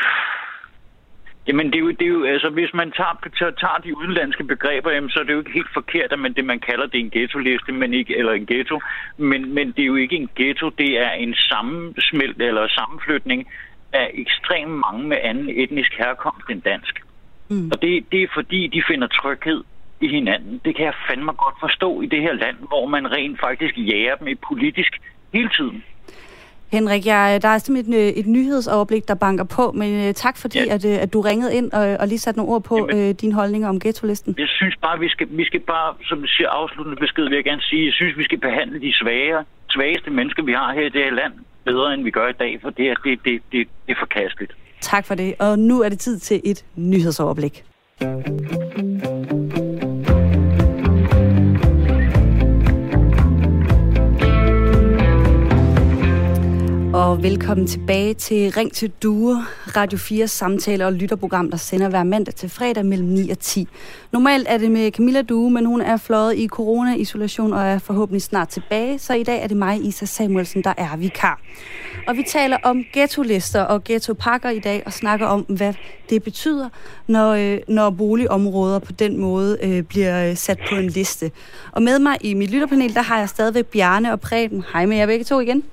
[1.48, 4.92] jamen, det er, jo, det er jo, altså, hvis man tager, tager, de udenlandske begreber,
[4.92, 7.10] jamen, så er det jo ikke helt forkert, at man, det, man kalder det en
[7.10, 8.80] ghetto-liste, men ikke, eller en ghetto.
[9.18, 13.48] Men, men det er jo ikke en ghetto, det er en sammensmelt eller sammenflytning
[13.94, 17.02] af ekstremt mange med anden etnisk herkomst end dansk.
[17.50, 17.70] Mm.
[17.72, 19.64] Og det, det er fordi, de finder tryghed
[20.02, 20.62] i hinanden.
[20.66, 24.16] Det kan jeg fandme godt forstå i det her land, hvor man rent faktisk jager
[24.16, 24.92] dem i politisk
[25.34, 25.84] hele tiden.
[26.72, 30.60] Henrik, jeg, der er simpelthen et, et nyhedsoverblik, der banker på, men uh, tak fordi,
[30.60, 30.74] ja.
[30.74, 33.16] at, uh, at du ringede ind og, og lige satte nogle ord på Jamen, uh,
[33.22, 34.36] dine holdninger om ghetto-listen.
[34.38, 37.44] Jeg synes bare, vi skal, vi skal bare, som du siger, afsluttende besked vil jeg
[37.44, 39.38] gerne sige, jeg synes, vi skal behandle de svage,
[39.70, 41.34] svageste mennesker, vi har her i det her land,
[41.66, 44.54] bedre end vi gør i dag, for det er, det, det, det, det er forkasteligt.
[44.82, 47.64] Tak for det, og nu er det tid til et nyhedsoverblik.
[57.02, 62.04] Og velkommen tilbage til Ring til Due, Radio 4 samtale og lytterprogram, der sender hver
[62.04, 63.68] mandag til fredag mellem 9 og 10.
[64.12, 68.22] Normalt er det med Camilla Due, men hun er fløjet i corona-isolation og er forhåbentlig
[68.22, 71.42] snart tilbage, så i dag er det mig, Isa Samuelsen, der er vikar.
[72.08, 75.74] Og vi taler om ghetto-lister og ghetto-pakker i dag og snakker om, hvad
[76.10, 76.70] det betyder,
[77.08, 81.32] når, øh, når boligområder på den måde øh, bliver øh, sat på en liste.
[81.72, 84.64] Og med mig i mit lytterpanel, der har jeg stadigvæk Bjarne og Preben.
[84.74, 85.64] Hej med jer begge to igen.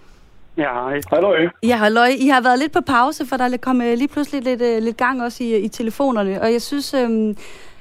[0.58, 1.00] Ja, hej.
[1.12, 1.48] Halløj.
[1.62, 2.08] Ja, halløj.
[2.18, 4.82] I har været lidt på pause, for der er kommet øh, lige pludselig lidt, øh,
[4.82, 6.42] lidt gang også i, øh, i telefonerne.
[6.42, 7.36] Og jeg synes, øhm,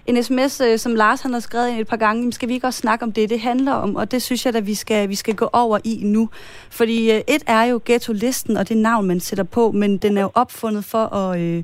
[0.05, 2.79] en sms, som Lars han har skrevet ind et par gange, skal vi ikke også
[2.79, 3.95] snakke om det, det handler om?
[3.95, 6.29] Og det synes jeg, at vi skal, vi skal gå over i nu.
[6.69, 10.31] Fordi et er jo ghetto-listen, og det navn, man sætter på, men den er jo
[10.33, 11.39] opfundet for at...
[11.39, 11.63] øh,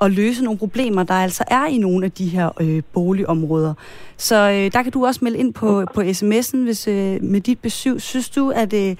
[0.00, 3.74] at løse nogle problemer, der altså er i nogle af de her øh, boligområder.
[4.16, 7.58] Så øh, der kan du også melde ind på, på sms'en, hvis øh, med dit
[7.58, 8.00] besøg.
[8.00, 8.96] Synes du, at, øh,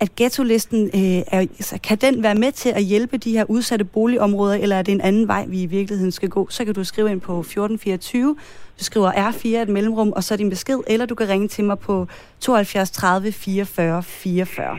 [0.00, 3.84] at ghetto-listen, øh, er, altså, kan den være med til at hjælpe de her udsatte
[3.84, 6.46] boligområder, eller er det en anden vej, vi i virkeligheden skal gå?
[6.50, 8.36] Så kan du skrive ind på 1424,
[8.78, 11.78] du skriver R4 et mellemrum, og så din besked, eller du kan ringe til mig
[11.78, 12.06] på
[12.40, 14.78] 72 30 44 44.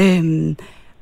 [0.00, 0.56] Øhm,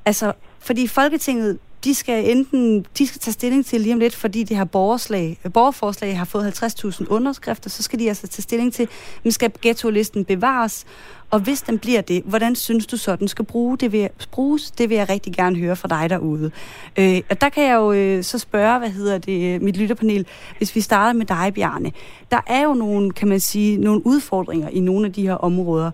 [0.04, 4.44] altså, fordi Folketinget de skal enten de skal tage stilling til lige om lidt, fordi
[4.44, 8.74] det her borgerslag, øh, borgerforslag har fået 50.000 underskrifter, så skal de altså tage stilling
[8.74, 8.88] til,
[9.22, 10.86] men skal ghetto-listen bevares,
[11.30, 13.78] og hvis den bliver det, hvordan synes du så, den skal bruge?
[13.78, 14.70] Det vil, bruges?
[14.70, 16.50] Det vil jeg rigtig gerne høre fra dig derude.
[16.98, 20.26] Øh, og der kan jeg jo øh, så spørge, hvad hedder det, øh, mit lytterpanel,
[20.58, 21.92] hvis vi starter med dig, Bjarne.
[22.30, 25.90] Der er jo nogle, kan man sige, nogle udfordringer i nogle af de her områder.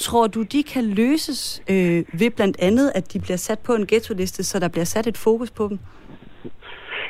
[0.00, 3.86] Tror du, de kan løses øh, ved blandt andet, at de bliver sat på en
[3.86, 5.78] ghetto-liste, så der bliver sat et fokus på dem?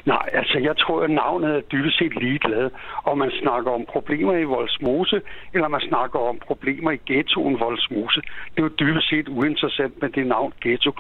[0.05, 2.70] Nej, altså jeg tror, at navnet er dybest set ligeglad,
[3.05, 5.20] om man snakker om problemer i Voldsmose,
[5.55, 8.20] eller man snakker om problemer i ghettoen Voldsmose.
[8.50, 10.92] Det er jo dybest set uinteressant med det navn ghetto.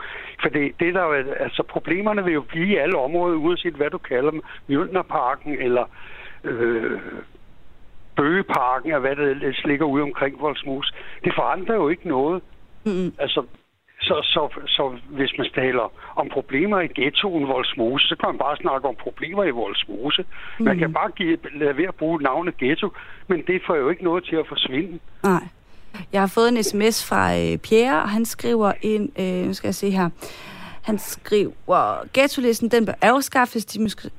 [0.42, 1.04] For det, det der
[1.40, 5.84] altså problemerne vil jo blive i alle områder, uanset hvad du kalder dem, Mjølnerparken eller
[6.44, 7.00] øh,
[8.20, 10.94] Bøgeparken, og hvad ellers ligger ude omkring Voldsmose.
[11.24, 12.42] Det forandrer jo ikke noget.
[12.84, 13.12] Mm.
[13.18, 13.40] Altså,
[14.00, 18.56] så, så, så hvis man taler om problemer i ghettoen Voldsmose, så kan man bare
[18.56, 20.24] snakke om problemer i Voldsmose.
[20.58, 20.64] Mm.
[20.64, 22.88] Man kan bare give, lade være at bruge navnet ghetto,
[23.28, 24.98] men det får jo ikke noget til at forsvinde.
[25.22, 25.44] Nej.
[26.12, 29.68] Jeg har fået en sms fra øh, Pierre, og han skriver ind, øh, nu skal
[29.68, 30.10] jeg se her,
[30.82, 33.64] han skriver, ghettolisten den bør afskaffes.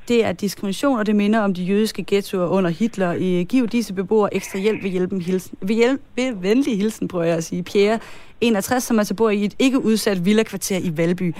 [0.08, 3.14] Det er diskrimination, og det minder om de jødiske ghettoer under Hitler.
[3.14, 5.58] I giv disse beboere ekstra hjælp ved, hjælpen hilsen.
[5.62, 7.64] ved, hjælp, ved venlig hilsen, prøver jeg at sige.
[7.64, 8.00] Pierre
[8.42, 11.36] 61, som altså bor i et ikke udsat villakvarter i Valby.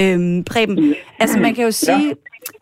[0.00, 2.14] Øhm, Preben, altså man kan jo sige, ja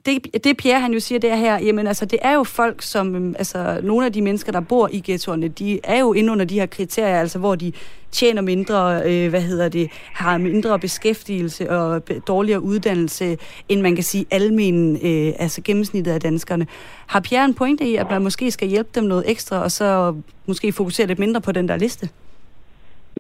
[0.06, 3.14] det, det Pierre han jo siger det her, jamen altså det er jo folk, som
[3.14, 6.44] øhm, altså nogle af de mennesker, der bor i ghettoerne, de er jo inde under
[6.44, 7.72] de her kriterier, altså hvor de
[8.12, 14.04] tjener mindre, øh, hvad hedder det, har mindre beskæftigelse og dårligere uddannelse, end man kan
[14.04, 16.66] sige almen, øh, altså gennemsnittet af danskerne.
[17.06, 20.14] Har Pierre en pointe i, at man måske skal hjælpe dem noget ekstra, og så
[20.46, 22.08] måske fokusere lidt mindre på den der liste?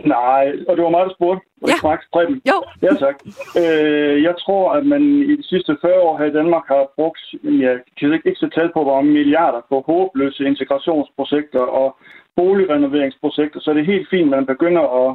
[0.04, 1.42] Nej, og det var mig, der spurgte.
[1.68, 1.88] Ja.
[1.88, 2.42] Max Preben.
[2.50, 2.58] Jo.
[2.82, 3.16] Ja, tak.
[3.60, 7.24] Øh, jeg tror, at man i de sidste 40 år her i Danmark har brugt,
[7.44, 11.96] jeg kan ikke, ikke så tal på, hvor milliarder på håbløse integrationsprojekter og
[12.36, 15.10] boligrenoveringsprojekter, så det er helt fint, at man begynder at,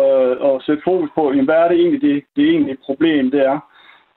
[0.00, 3.58] at, at sætte fokus på, hvad er det egentlig, det, det egentlige problem, det er.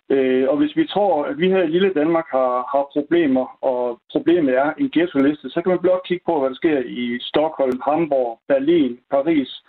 [0.09, 3.99] Øh, og hvis vi tror, at vi her i lille Danmark har, har problemer, og
[4.11, 7.81] problemet er en ghetto-liste, så kan man blot kigge på, hvad der sker i Stockholm,
[7.85, 9.63] Hamburg, Berlin, Paris.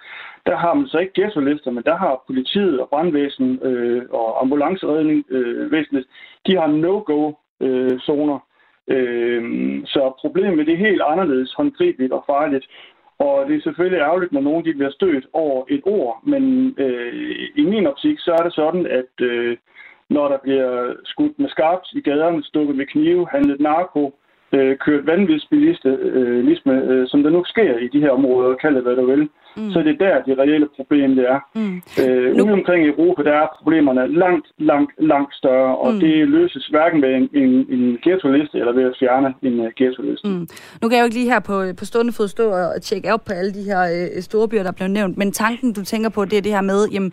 [0.46, 5.24] Der har man så ikke ghetto-lister, men der har politiet og brandvæsen øh, og ambulanceredning,
[5.30, 6.04] øh, væsenet,
[6.46, 8.38] de har no-go-zoner.
[8.88, 9.42] Øh, øh,
[9.86, 12.66] så problemet er helt anderledes håndgribeligt og farligt.
[13.18, 17.48] Og det er selvfølgelig ærgerligt, når nogen de bliver stødt over et ord, men øh,
[17.56, 19.56] i min optik, så er det sådan, at øh,
[20.10, 24.14] når der bliver skudt med skarpt i gaderne, stukket med knive, handlet narko,
[24.52, 28.96] øh, kørt vanvidsbilisme, øh, som der nu sker i de her områder, kald det hvad
[28.96, 29.70] du vil, mm.
[29.72, 31.40] så det er der, det reelle problem det er.
[31.54, 31.76] Mm.
[32.02, 32.44] Øh, nu...
[32.44, 36.00] Ude omkring i Europa, der er problemerne langt, langt, langt større, og mm.
[36.00, 40.28] det løses hverken med en, en, en ghetto-liste eller ved at fjerne en uh, ghetto-liste.
[40.28, 40.46] Mm.
[40.82, 43.24] Nu kan jeg jo ikke lige her på, på stående fod stå og tjekke op
[43.24, 46.24] på alle de her øh, store byer, der blev nævnt, men tanken, du tænker på,
[46.24, 47.12] det er det her med, jamen,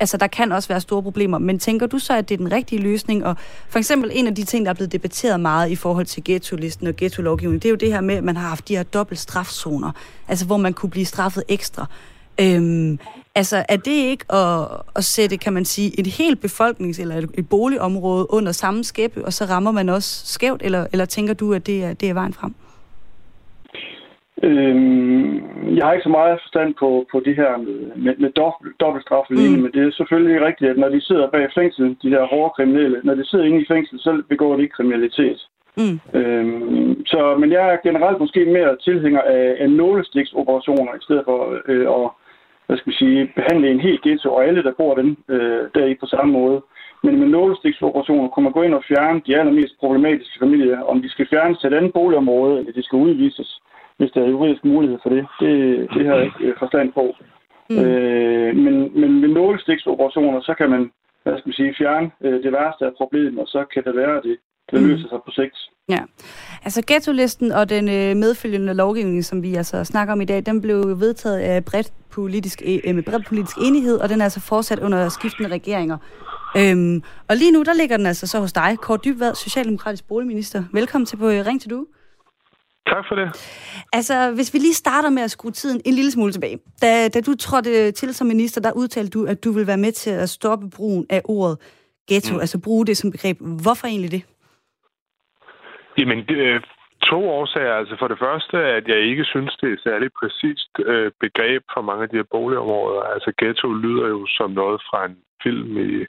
[0.00, 2.52] altså der kan også være store problemer, men tænker du så, at det er den
[2.52, 3.26] rigtige løsning?
[3.26, 3.36] Og
[3.68, 6.86] for eksempel en af de ting, der er blevet debatteret meget i forhold til ghetto-listen
[6.86, 9.20] og ghetto-lovgivning, det er jo det her med, at man har haft de her dobbelt
[9.20, 9.92] strafzoner,
[10.28, 11.86] altså hvor man kunne blive straffet ekstra.
[12.40, 12.98] Øhm,
[13.34, 17.30] altså er det ikke at, at sætte, kan man sige, et helt befolknings- eller et,
[17.34, 21.54] et boligområde under samme skæbne, og så rammer man også skævt, eller, eller tænker du,
[21.54, 22.54] at det er, det er vejen frem?
[24.42, 25.34] Øhm,
[25.76, 27.56] jeg har ikke så meget forstand på, på det her
[28.04, 28.30] med, med
[28.80, 29.36] dobbeltstraf mm.
[29.36, 33.00] men det er selvfølgelig rigtigt, at når de sidder bag fængsel, de der hårde kriminelle,
[33.04, 35.40] når de sidder inde i fængsel, så begår de ikke kriminalitet.
[35.76, 36.18] Mm.
[36.18, 41.38] Øhm, så, men jeg er generelt måske mere tilhænger af, af nålestiksoperationer, i stedet for
[41.68, 42.10] øh, at
[42.66, 45.84] hvad skal vi sige, behandle en helt ghetto og alle, der bor den, øh, der
[45.86, 46.62] i på samme måde.
[47.02, 51.10] Men med nålestiksoperationer kunne man gå ind og fjerne de allermest problematiske familier, om de
[51.10, 53.60] skal fjernes til et andet boligområde, eller de skal udvises
[53.98, 55.26] hvis der er juridisk mulighed for det.
[55.40, 55.50] Det,
[55.94, 57.14] det har jeg ikke øh, forstand på.
[57.70, 57.78] Mm.
[57.78, 60.90] Øh, men, men med nålestiksoperationer, så kan man
[61.22, 64.16] hvad skal man sige, fjerne øh, det værste af problemet, og så kan det være,
[64.16, 64.36] at det,
[64.70, 64.88] det mm.
[64.88, 65.56] løser sig på sigt.
[65.88, 66.02] Ja,
[66.64, 70.60] altså ghetto-listen og den øh, medfølgende lovgivning, som vi altså snakker om i dag, den
[70.60, 74.78] blev vedtaget af bredt politisk, øh, med bred politisk enighed, og den er altså fortsat
[74.78, 75.98] under skiftende regeringer.
[76.56, 80.64] Øhm, og lige nu, der ligger den altså så hos dig, Kåre Dybvad, Socialdemokratisk boligminister.
[80.72, 81.86] Velkommen til på Ring til Du.
[82.86, 83.28] Tak for det.
[83.92, 86.58] Altså, hvis vi lige starter med at skrue tiden en lille smule tilbage.
[86.82, 89.92] Da, da du trådte til som minister, der udtalte du, at du vil være med
[89.92, 91.58] til at stoppe brugen af ordet
[92.08, 92.40] ghetto, mm.
[92.40, 93.36] altså bruge det som begreb.
[93.40, 94.22] Hvorfor egentlig det?
[95.98, 96.60] Jamen, det, øh,
[97.02, 97.74] to årsager.
[97.74, 101.62] Altså for det første, at jeg ikke synes, det er et særligt præcist øh, begreb
[101.74, 103.02] for mange af de her boligområder.
[103.14, 106.06] Altså ghetto lyder jo som noget fra en film i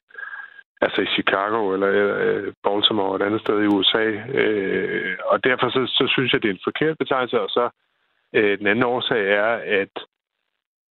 [0.84, 1.90] altså i Chicago eller
[2.26, 4.06] øh, Baltimore et andet sted i USA.
[4.40, 7.40] Øh, og derfor så, så synes jeg, det er en forkert betegnelse.
[7.40, 7.64] Og så
[8.36, 9.94] øh, den anden årsag er, at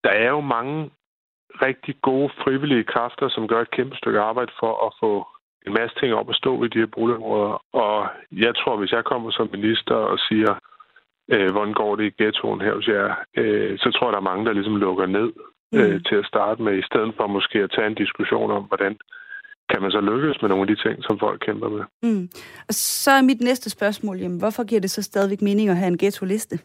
[0.03, 0.91] der er jo mange
[1.61, 5.27] rigtig gode frivillige kræfter, som gør et kæmpe stykke arbejde for at få
[5.67, 7.63] en masse ting op at stå i de her boligområder.
[7.73, 10.53] Og jeg tror, hvis jeg kommer som minister og siger,
[11.31, 14.29] øh, hvordan går det i ghettoen her hos jer, øh, så tror jeg, der er
[14.31, 15.33] mange, der ligesom lukker ned
[15.75, 16.03] øh, mm.
[16.03, 18.97] til at starte med, i stedet for måske at tage en diskussion om, hvordan
[19.71, 21.83] kan man så lykkes med nogle af de ting, som folk kæmper med.
[22.03, 22.29] Mm.
[22.67, 25.87] Og så er mit næste spørgsmål, jamen, hvorfor giver det så stadigvæk mening at have
[25.87, 26.55] en ghetto-liste?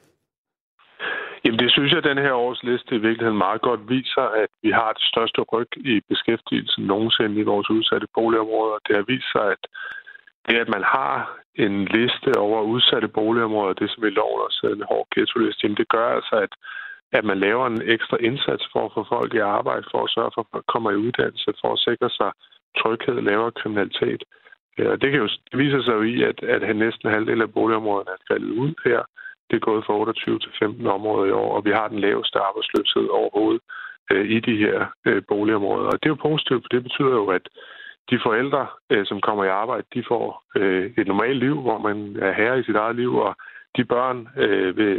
[1.45, 4.51] Jamen det synes jeg, at den her års liste i virkeligheden meget godt viser, at
[4.63, 8.79] vi har det største ryg i beskæftigelsen nogensinde i vores udsatte boligområder.
[8.87, 9.63] Det har vist sig, at
[10.49, 11.13] det, at man har
[11.55, 15.89] en liste over udsatte boligområder, det som i loven også er en hård ghetto-liste, det
[15.89, 16.53] gør altså, at,
[17.19, 20.33] at man laver en ekstra indsats for at få folk i arbejde, for at sørge
[20.35, 22.31] for, at folk kommer i uddannelse, for at sikre sig
[22.81, 24.23] tryghed, lavere kriminalitet.
[24.79, 27.53] Øh, og det, kan jo, det viser sig jo i, at, at næsten halvdelen af
[27.53, 29.01] boligområderne er faldet ud her.
[29.51, 32.39] Det er gået fra 28 til 15 områder i år, og vi har den laveste
[32.39, 33.63] arbejdsløshed overhovedet
[34.13, 35.87] øh, i de her øh, boligområder.
[35.87, 37.49] Og det er jo positivt, for det betyder jo, at
[38.11, 42.17] de forældre, øh, som kommer i arbejde, de får øh, et normalt liv, hvor man
[42.21, 43.37] er herre i sit eget liv, og
[43.77, 44.95] de børn øh, ved,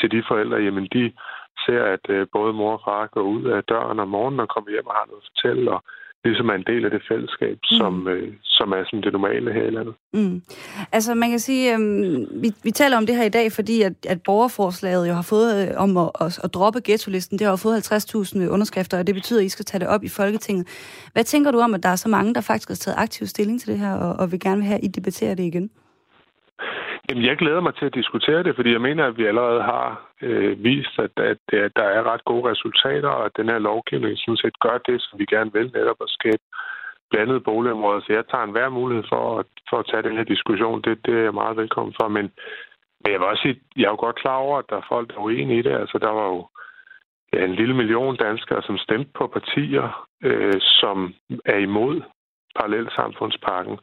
[0.00, 1.12] til de forældre, jamen de
[1.66, 4.70] ser, at øh, både mor og far går ud af døren om morgenen og kommer
[4.70, 5.84] hjem og har noget at fortælle, og
[6.24, 7.76] ligesom er en del af det fællesskab, mm.
[7.78, 9.94] som, øh, som er sådan det normale her i landet.
[10.12, 10.42] Mm.
[10.92, 11.80] Altså man kan sige, øh,
[12.42, 15.68] vi, vi taler om det her i dag, fordi at, at borgerforslaget jo har fået
[15.68, 19.14] øh, om at, at, at droppe ghetto-listen, det har jo fået 50.000 underskrifter, og det
[19.14, 20.66] betyder, at I skal tage det op i Folketinget.
[21.12, 23.60] Hvad tænker du om, at der er så mange, der faktisk har taget aktiv stilling
[23.60, 25.70] til det her, og, og vil gerne have, at I debatterer det igen?
[27.08, 30.10] Jamen, jeg glæder mig til at diskutere det, fordi jeg mener, at vi allerede har
[30.22, 33.58] øh, vist, at, at, øh, at der er ret gode resultater, og at den her
[33.58, 36.42] lovgivning sådan set gør det, som vi gerne vil, netop at skabe
[37.10, 38.00] blandede boligområder.
[38.00, 40.82] Så jeg tager en hver mulighed for at, for at tage den her diskussion.
[40.82, 42.08] Det, det er jeg meget velkommen for.
[42.08, 42.26] Men,
[43.00, 45.08] men jeg vil også sige, jeg er jo godt klar over, at der er folk,
[45.08, 45.74] der er uenige i det.
[45.82, 46.48] Altså, der var jo
[47.32, 52.02] ja, en lille million danskere, som stemte på partier, øh, som er imod
[52.56, 53.76] parallelsamfundspakken.
[53.76, 53.78] samfundspakken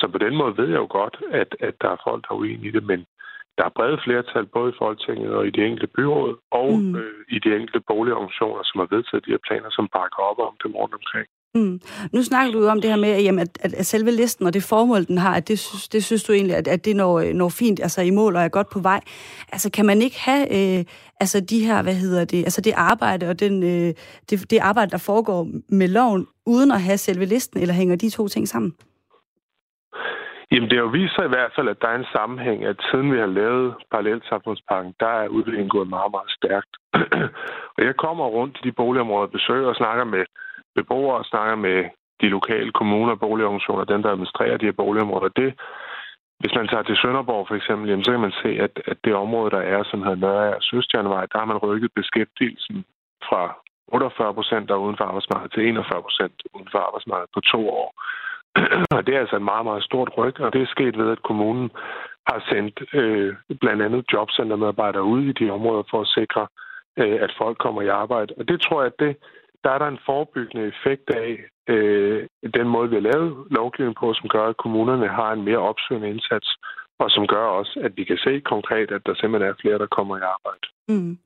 [0.00, 2.38] så på den måde ved jeg jo godt, at, at der er folk, der er
[2.38, 3.00] uenige i det, men
[3.58, 6.96] der er brede flertal både i Folketinget og i de enkelte byråd og mm.
[7.00, 10.54] øh, i de enkelte boligorganisationer, som har vedtaget de her planer, som bakker op om
[10.64, 11.28] dem rundt omkring.
[11.54, 11.80] Mm.
[12.12, 14.62] Nu snakker du om det her med, at, jamen, at, at selve listen og det
[14.62, 17.48] formål, den har, at det, synes, det synes du egentlig, at, at det når, når
[17.48, 19.00] fint altså i mål og er godt på vej.
[19.52, 20.84] Altså kan man ikke have øh,
[21.20, 23.94] altså de her, hvad hedder det, altså det arbejde og den, øh,
[24.30, 28.10] det, det arbejde, der foregår med loven, uden at have selve listen, eller hænger de
[28.10, 28.74] to ting sammen?
[30.52, 32.76] Jamen, det har jo vist sig i hvert fald, at der er en sammenhæng, at
[32.90, 36.72] siden vi har lavet parallelsamfundspakken, der er udviklingen gået meget, meget stærkt.
[37.76, 40.24] og jeg kommer rundt til de boligområder, besøger og snakker med
[40.74, 41.84] beboere, og snakker med
[42.20, 45.28] de lokale kommuner og boligorganisationer, dem, der administrerer de her boligområder.
[45.28, 45.54] Det,
[46.40, 49.14] hvis man tager til Sønderborg for eksempel, jamen, så kan man se, at, at det
[49.14, 52.84] område, der er, som hedder Nørre og Søstjernvej, der har man rykket beskæftigelsen
[53.28, 53.42] fra
[53.88, 57.68] 48 procent, der er uden for arbejdsmarkedet, til 41 procent uden for arbejdsmarkedet på to
[57.68, 57.88] år.
[58.96, 61.22] og det er altså et meget, meget stort ryg, og det er sket ved, at
[61.22, 61.70] kommunen
[62.26, 66.46] har sendt øh, blandt andet jobcentermedarbejdere ud i de områder for at sikre,
[66.98, 68.34] øh, at folk kommer i arbejde.
[68.38, 69.16] Og det tror jeg, at det,
[69.64, 71.30] der er der en forebyggende effekt af
[71.68, 75.58] øh, den måde, vi har lavet lovgivningen på, som gør, at kommunerne har en mere
[75.58, 76.48] opsøgende indsats,
[76.98, 79.86] og som gør også, at vi kan se konkret, at der simpelthen er flere, der
[79.86, 80.66] kommer i arbejde.
[80.88, 81.18] Mm.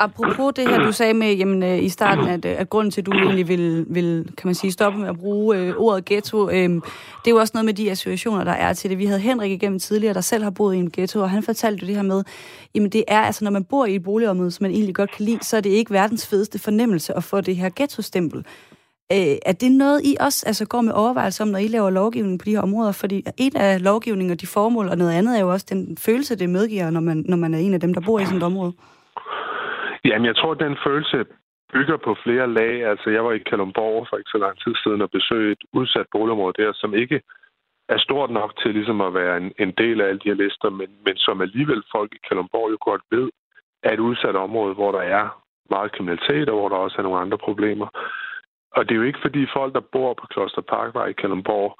[0.00, 3.00] Apropos det her, du sagde med jamen, øh, i starten, at, øh, at grunden til,
[3.00, 6.50] at du egentlig vil, vil kan man sige, stoppe med at bruge øh, ordet ghetto,
[6.50, 8.98] øh, det er jo også noget med de associationer, der er til det.
[8.98, 11.82] Vi havde Henrik igennem tidligere, der selv har boet i en ghetto, og han fortalte
[11.82, 12.24] jo det her med,
[12.74, 15.24] jamen det er, altså når man bor i et boligområde, som man egentlig godt kan
[15.24, 18.44] lide, så er det ikke verdens fedeste fornemmelse at få det her ghetto-stempel.
[19.12, 22.38] Øh, er det noget, I også altså, går med overvejelse om, når I laver lovgivning
[22.38, 22.92] på de her områder?
[22.92, 26.38] Fordi en af lovgivningen og de formål, og noget andet er jo også den følelse,
[26.38, 28.50] det medgiver, når man, når man er en af dem, der bor i sådan et
[28.52, 28.72] område.
[30.04, 31.18] Jamen, jeg tror, at den følelse
[31.72, 32.72] bygger på flere lag.
[32.90, 36.06] Altså, jeg var i Kalumborg for ikke så lang tid siden og besøgte et udsat
[36.12, 37.20] boligområde der, som ikke
[37.88, 40.70] er stort nok til ligesom at være en, en del af alle de her lister,
[40.70, 43.28] men, men som alligevel folk i Kalumborg jo godt ved,
[43.82, 47.20] er et udsat område, hvor der er meget kriminalitet, og hvor der også er nogle
[47.20, 47.88] andre problemer.
[48.76, 51.78] Og det er jo ikke, fordi folk, der bor på Kloster Parkvej i Kalundborg,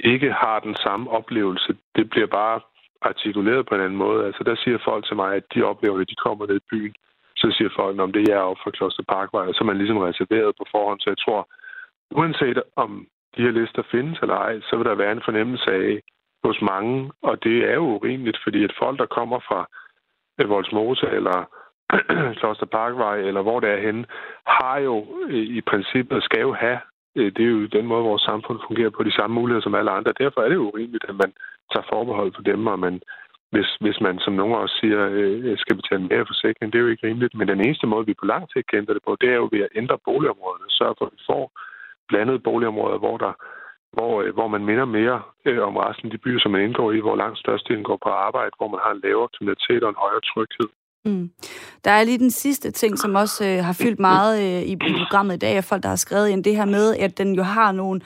[0.00, 1.76] ikke har den samme oplevelse.
[1.96, 2.60] Det bliver bare
[3.02, 4.26] artikuleret på en anden måde.
[4.26, 6.94] Altså, der siger folk til mig, at de oplever det, de kommer ned i byen.
[7.36, 9.96] Så siger folk, om det er op fra Kloster Parkvej, og så er man ligesom
[9.96, 11.00] reserveret på forhånd.
[11.00, 11.48] Så jeg tror,
[12.10, 13.06] uanset om
[13.36, 16.00] de her lister findes eller ej, så vil der være en fornemmelse af
[16.44, 19.60] hos mange, og det er jo urimeligt, fordi at folk, der kommer fra
[20.44, 21.38] Voldsmose eller
[22.38, 24.04] Kloster Parkvej, eller hvor det er henne,
[24.46, 26.80] har jo øh, i princippet, skal jo have,
[27.16, 29.90] øh, det er jo den måde, vores samfund fungerer på, de samme muligheder som alle
[29.90, 30.12] andre.
[30.18, 31.32] Derfor er det jo urimeligt, at man
[31.72, 33.00] tager forbehold for dem, og man,
[33.52, 36.92] hvis, hvis man, som nogen også siger, øh, skal betale mere forsikring, det er jo
[36.92, 37.34] ikke rimeligt.
[37.34, 39.48] Men den eneste måde, vi på lang sigt kan ændre det på, det er jo
[39.52, 40.66] ved at ændre boligområderne.
[40.68, 41.44] Sørge for, at vi får
[42.08, 43.32] blandede boligområder, hvor der
[43.96, 47.00] hvor, hvor man minder mere øh, om resten af de byer, som man indgår i,
[47.00, 50.20] hvor langt størstedelen går på arbejde, hvor man har en lavere kriminalitet og en højere
[50.30, 50.68] tryghed.
[51.04, 51.30] Mm.
[51.84, 54.76] Der er lige den sidste ting, som også øh, har fyldt meget øh, i, i
[54.76, 57.42] programmet i dag, af folk, der har skrevet ind det her med, at den jo
[57.42, 58.00] har nogle...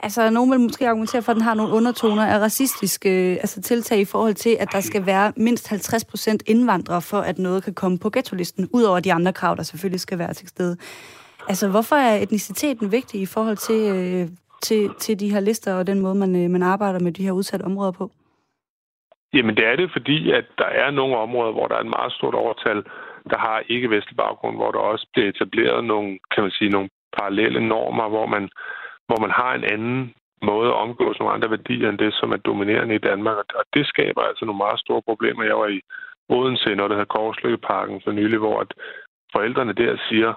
[0.00, 3.60] Altså, nogen vil måske argumentere for, at den har nogle undertoner af racistiske øh, altså,
[3.60, 7.64] tiltag i forhold til, at der skal være mindst 50 procent indvandrere, for at noget
[7.64, 10.76] kan komme på ghetto-listen, udover de andre krav, der selvfølgelig skal være til stede.
[11.48, 14.28] Altså, hvorfor er etniciteten vigtig i forhold til, øh,
[14.62, 17.32] til, til de her lister og den måde, man, øh, man arbejder med de her
[17.32, 18.10] udsatte områder på?
[19.34, 22.12] Jamen det er det, fordi at der er nogle områder, hvor der er en meget
[22.12, 22.84] stort overtal,
[23.30, 27.68] der har ikke-vestlig baggrund, hvor der også bliver etableret nogle, kan man sige, nogle parallelle
[27.68, 28.48] normer, hvor man,
[29.06, 32.36] hvor man har en anden måde at omgås nogle andre værdier end det, som er
[32.36, 33.46] dominerende i Danmark.
[33.54, 35.42] Og det skaber altså nogle meget store problemer.
[35.44, 35.80] Jeg var i
[36.28, 38.74] Odense, når det hedder Korsløkkeparken for nylig, hvor at
[39.32, 40.32] forældrene der siger,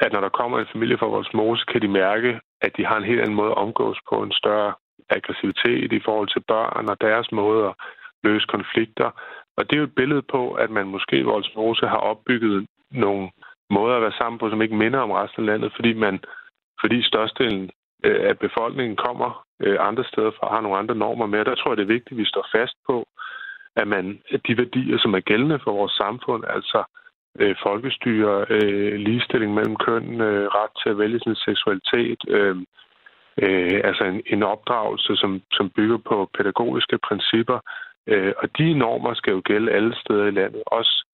[0.00, 2.96] at når der kommer en familie fra vores mose, kan de mærke, at de har
[2.96, 4.72] en helt anden måde at omgås på, en større
[5.10, 7.74] aggressivitet i forhold til børn og deres måde at
[8.24, 9.10] løse konflikter.
[9.56, 13.30] Og det er jo et billede på, at man måske i Voldsmose har opbygget nogle
[13.70, 16.20] måder at være sammen på, som ikke minder om resten af landet, fordi man,
[16.80, 17.70] fordi størstedelen
[18.04, 21.44] øh, af befolkningen kommer øh, andre steder fra, har nogle andre normer med.
[21.44, 23.06] Der tror jeg, det er vigtigt, at vi står fast på,
[23.76, 26.84] at man at de værdier, som er gældende for vores samfund, altså
[27.38, 32.56] øh, folkestyre, øh, ligestilling mellem køn, øh, ret til at vælge sin seksualitet, øh,
[33.42, 37.58] øh, altså en, en opdragelse, som, som bygger på pædagogiske principper,
[38.06, 41.04] Øh, og de normer skal jo gælde alle steder i landet, også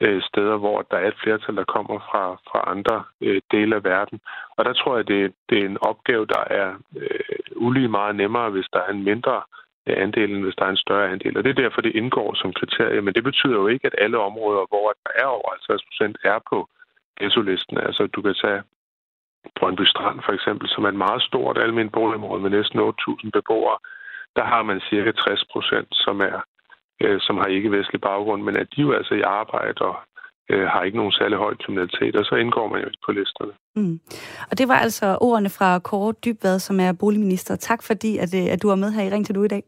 [0.00, 3.84] øh, steder, hvor der er et flertal, der kommer fra, fra andre øh, dele af
[3.84, 4.20] verden.
[4.56, 8.50] Og der tror jeg, det, det er en opgave, der er øh, ulige meget nemmere,
[8.50, 9.42] hvis der er en mindre
[9.86, 11.38] øh, andel, end hvis der er en større andel.
[11.38, 13.00] Og det er derfor, det indgår som kriterie.
[13.00, 16.38] Men det betyder jo ikke, at alle områder, hvor der er over 50 procent, er
[16.50, 16.68] på
[17.20, 17.78] ghetto-listen.
[17.78, 18.62] Altså, du kan tage
[19.58, 23.78] Brøndby Strand for eksempel, som er et meget stort almindeligt boligområde med næsten 8.000 beboere
[24.36, 26.38] der har man cirka 60 procent, som er
[27.02, 29.96] øh, som har ikke-vestlig baggrund, men at de jo altså i arbejde og
[30.50, 33.52] øh, har ikke nogen særlig høj kriminalitet, og så indgår man jo på listerne.
[33.76, 34.00] Mm.
[34.50, 37.56] Og det var altså ordene fra Kåre Dybvad, som er boligminister.
[37.56, 39.62] Tak fordi, at, øh, at du var med her i Ring til du i dag.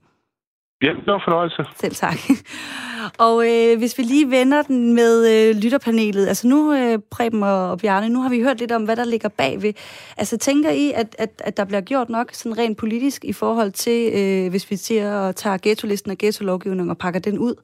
[0.82, 1.64] Ja, det var fornøjelse.
[1.76, 2.18] Selv tak.
[3.26, 7.70] Og øh, hvis vi lige vender den med øh, lytterpanelet, altså nu, øh, Preben og,
[7.70, 9.72] og Bjarne, nu har vi hørt lidt om, hvad der ligger bagved.
[10.16, 13.70] Altså tænker I, at, at, at der bliver gjort nok sådan rent politisk i forhold
[13.70, 17.54] til, øh, hvis vi siger og tager ghetto-listen og ghetto-lovgivningen og pakker den ud?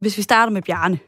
[0.00, 0.98] Hvis vi starter med Bjarne.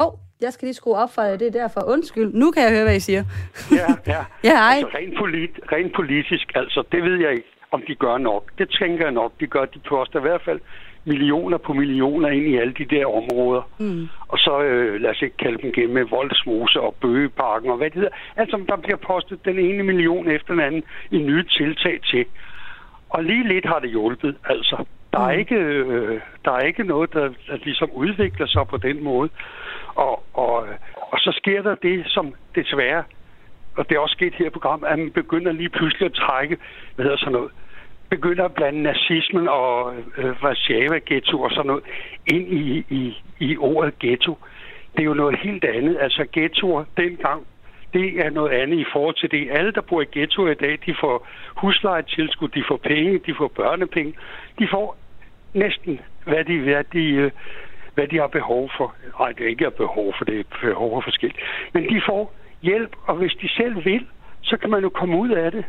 [0.00, 1.80] Åh, oh, jeg skal lige skrue op for det, er derfor.
[1.80, 3.24] Undskyld, nu kan jeg høre, hvad I siger.
[3.70, 4.24] Ja, ja.
[4.48, 4.76] ja hej.
[4.76, 8.44] Altså, rent, polit, rent politisk, altså, det ved jeg ikke, om de gør nok.
[8.58, 9.64] Det tænker jeg nok, de gør.
[9.64, 10.60] De poster i hvert fald
[11.04, 13.62] millioner på millioner ind i alle de der områder.
[13.78, 14.08] Mm.
[14.28, 17.90] Og så øh, lad os ikke kalde dem gennem med Voldsmose og Bøgeparken og hvad
[17.90, 18.16] det hedder.
[18.36, 22.24] Altså, der bliver postet den ene million efter den anden i nye tiltag til.
[23.10, 24.84] Og lige lidt har det hjulpet, altså.
[25.12, 25.38] Der er, mm.
[25.38, 29.28] ikke, øh, der er ikke noget, der, der ligesom udvikler sig på den måde.
[29.94, 30.66] Og, og,
[30.96, 33.04] og så sker der det, som desværre,
[33.76, 36.56] og det er også sket her i programmet, at man begynder lige pludselig at trække,
[36.94, 37.50] hvad hedder sådan noget,
[38.10, 41.84] begynder at blande nazismen og øh, Warszawa-ghetto og sådan noget
[42.26, 44.38] ind i, i, i ordet ghetto.
[44.92, 45.98] Det er jo noget helt andet.
[46.00, 47.46] Altså ghettoer dengang,
[47.92, 49.50] det er noget andet i forhold til det.
[49.50, 51.26] Alle, der bor i ghettoer i dag, de får
[51.56, 54.14] huslejetilskud, de får penge, de får børnepenge.
[54.58, 54.96] De får
[55.54, 57.30] næsten, hvad de, hvad de, øh,
[57.94, 58.94] hvad de har behov for.
[59.18, 61.40] Nej, det er ikke behov for, det er behov for forskelligt.
[61.74, 64.06] Men de får hjælp, og hvis de selv vil,
[64.42, 65.64] så kan man jo komme ud af det.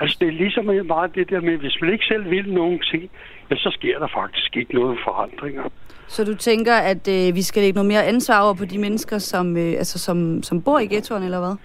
[0.00, 3.10] Altså, det er ligesom meget det der med, hvis man ikke selv vil nogen ting,
[3.50, 5.64] ja, så sker der faktisk ikke noget forandringer.
[6.08, 9.18] Så du tænker, at øh, vi skal lægge noget mere ansvar over på de mennesker,
[9.18, 11.56] som, øh, altså, som, som bor i ghettoen, eller hvad?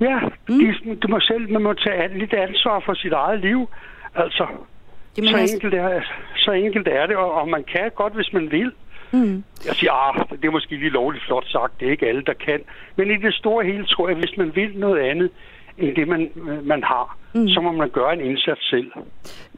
[0.00, 0.58] Ja, mm.
[0.58, 3.68] de, du må selv, man må tage lidt ansvar for sit eget liv.
[4.14, 4.46] Altså,
[5.16, 6.00] Jamen, så, enkelt er,
[6.36, 8.72] så enkelt er det, og, og man kan godt, hvis man vil.
[9.12, 9.44] Mm.
[9.66, 12.32] Jeg siger, ah, det er måske lige lovligt flot sagt, det er ikke alle, der
[12.32, 12.60] kan.
[12.96, 15.30] Men i det store hele tror jeg, hvis man vil noget andet,
[15.78, 16.30] end det, man,
[16.64, 17.48] man har, mm.
[17.48, 18.92] så må man gøre en indsats selv.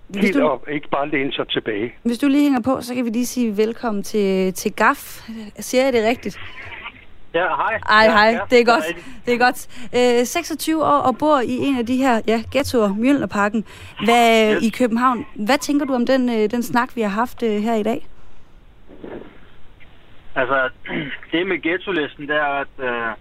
[0.09, 1.95] Hvis Helt du, op, ikke bare læne sig tilbage.
[2.03, 5.29] Hvis du lige hænger på, så kan vi lige sige velkommen til, til GAF.
[5.59, 6.41] Siger jeg det rigtigt?
[7.35, 7.81] Ja, hej.
[7.89, 8.29] Ej, ja, hej.
[8.29, 8.85] Ja, det er godt.
[9.27, 9.69] Det er godt.
[10.21, 13.65] Øh, 26 år og bor i en af de her ja, ghettoer, Mjølnerparken,
[14.05, 14.63] hvad, yes.
[14.63, 15.27] i København.
[15.35, 18.07] Hvad tænker du om den, øh, den snak, vi har haft øh, her i dag?
[20.35, 20.69] Altså,
[21.33, 23.15] det med ghetto-listen, det er, at øh,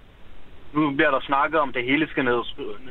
[0.73, 2.41] nu bliver der snakket om, at det hele skal ned,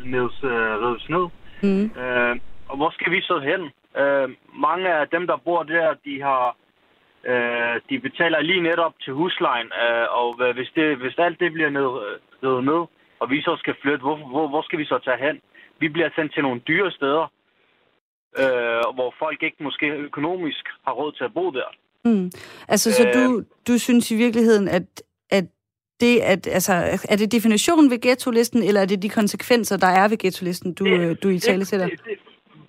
[0.05, 1.27] ned, øh, ned.
[1.63, 1.85] Mm.
[2.03, 2.37] Øh,
[2.69, 3.63] og hvor skal vi så hen?
[4.03, 4.29] Øh,
[4.67, 6.57] mange af dem, der bor der, de har
[7.33, 11.71] øh, de betaler lige netop til huslejen, øh, og hvis, det, hvis alt det bliver
[11.71, 11.91] ned,
[12.43, 12.83] ned, ned,
[13.21, 15.41] og vi så skal flytte, hvor, hvor, hvor skal vi så tage hen?
[15.81, 17.25] Vi bliver sendt til nogle dyre steder,
[18.43, 21.69] øh, hvor folk ikke måske økonomisk har råd til at bo der.
[22.05, 22.31] Mm.
[22.69, 25.03] Altså, så øh, du, du synes i virkeligheden, at
[26.01, 26.73] det, at, altså,
[27.09, 30.85] er det definitionen ved ghetto-listen, eller er det de konsekvenser, der er ved ghetto-listen, du,
[30.85, 31.87] det, du i tale sætter?
[31.87, 32.19] Det, det,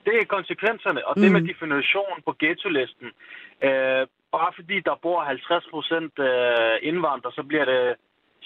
[0.06, 1.22] det er konsekvenserne, og mm.
[1.22, 1.48] det med mm.
[1.48, 3.08] definitionen på ghetto-listen.
[3.68, 4.04] Øh,
[4.36, 7.96] bare fordi der bor 50 procent øh, indvandrere, så bliver det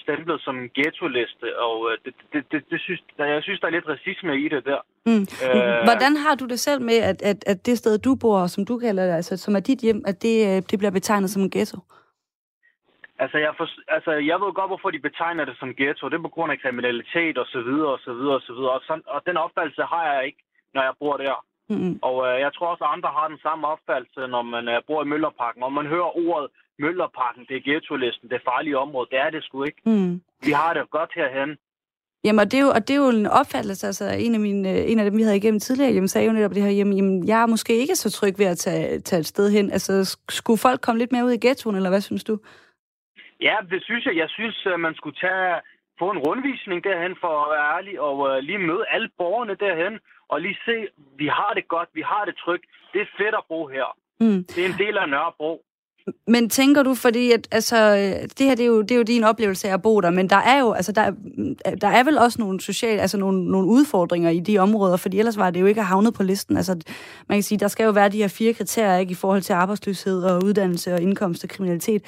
[0.04, 3.70] stemplet som en ghetto-liste, og øh, det, det, det, det synes, jeg synes, der er
[3.76, 4.80] lidt racisme i det der.
[5.06, 5.26] Mm.
[5.44, 8.64] Øh, Hvordan har du det selv med, at, at, at det sted, du bor, som
[8.64, 10.36] du kalder det, altså, som er dit hjem, at det,
[10.70, 11.78] det bliver betegnet som en ghetto?
[13.22, 13.66] Altså jeg, for,
[13.96, 16.04] altså, jeg ved godt, hvorfor de betegner det som ghetto.
[16.08, 18.72] Det er på grund af kriminalitet og så videre og så videre og så videre.
[18.76, 20.42] Og, sådan, og den opfattelse har jeg ikke,
[20.74, 21.36] når jeg bor der.
[21.72, 21.98] Mm.
[22.08, 25.00] Og øh, jeg tror også, at andre har den samme opfattelse, når man øh, bor
[25.02, 25.62] i Møllerparken.
[25.62, 26.48] Og man hører ordet
[26.82, 29.08] Møllerparken, det er ghetto-listen, det er farlige område.
[29.10, 29.82] Det er det sgu ikke.
[29.90, 30.12] Mm.
[30.46, 31.50] Vi har det godt herhen.
[32.24, 34.70] Jamen, og det, er jo, og det er jo en opfattelse, altså en af, mine,
[34.70, 36.96] øh, en af dem, vi havde igennem tidligere, jamen, sagde jo netop det her, jamen,
[36.96, 39.72] jamen, jeg er måske ikke så tryg ved at tage, tage et sted hen.
[39.72, 42.38] Altså, skulle folk komme lidt mere ud i ghettoen, eller hvad synes du?
[43.48, 44.16] Ja, det synes jeg.
[44.22, 45.60] Jeg synes, man skulle tage,
[46.00, 49.94] få en rundvisning derhen, for at være ærlig, og uh, lige møde alle borgerne derhen,
[50.32, 50.76] og lige se,
[51.20, 52.64] vi har det godt, vi har det trygt.
[52.92, 53.88] Det er fedt at bo her.
[54.20, 54.44] Mm.
[54.54, 55.54] Det er en del af Nørrebro.
[56.26, 57.94] Men tænker du, fordi at, altså,
[58.38, 60.30] det her det er, jo, det er jo din oplevelse af at bo der, men
[60.30, 61.10] der er jo, altså, der,
[61.80, 65.38] der er vel også nogle sociale, altså nogle, nogle udfordringer i de områder, fordi ellers
[65.38, 66.56] var det jo ikke havnet på listen.
[66.56, 66.72] Altså,
[67.28, 69.52] man kan sige, der skal jo være de her fire kriterier, ikke, i forhold til
[69.52, 72.02] arbejdsløshed og uddannelse og indkomst og kriminalitet.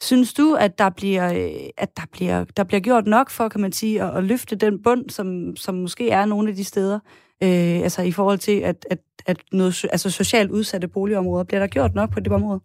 [0.00, 3.60] Synes du, at der bliver, øh, at der bliver, der bliver gjort nok for, kan
[3.60, 6.98] man sige, at, at løfte den bund, som, som måske er nogle af de steder,
[7.42, 11.66] øh, altså i forhold til, at, at, at noget, altså socialt udsatte boligområder, bliver der
[11.66, 12.60] gjort nok på det område?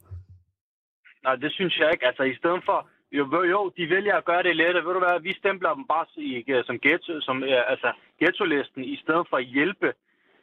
[1.23, 2.07] Nej, det synes jeg ikke.
[2.07, 3.23] Altså i stedet for, jo,
[3.53, 4.85] jo, de vælger at gøre det lettere.
[4.85, 8.83] Ved du hvad, vi stempler dem bare i, øh, som, ghetto, som øh, altså, ghetto-listen,
[8.83, 9.93] i stedet for at hjælpe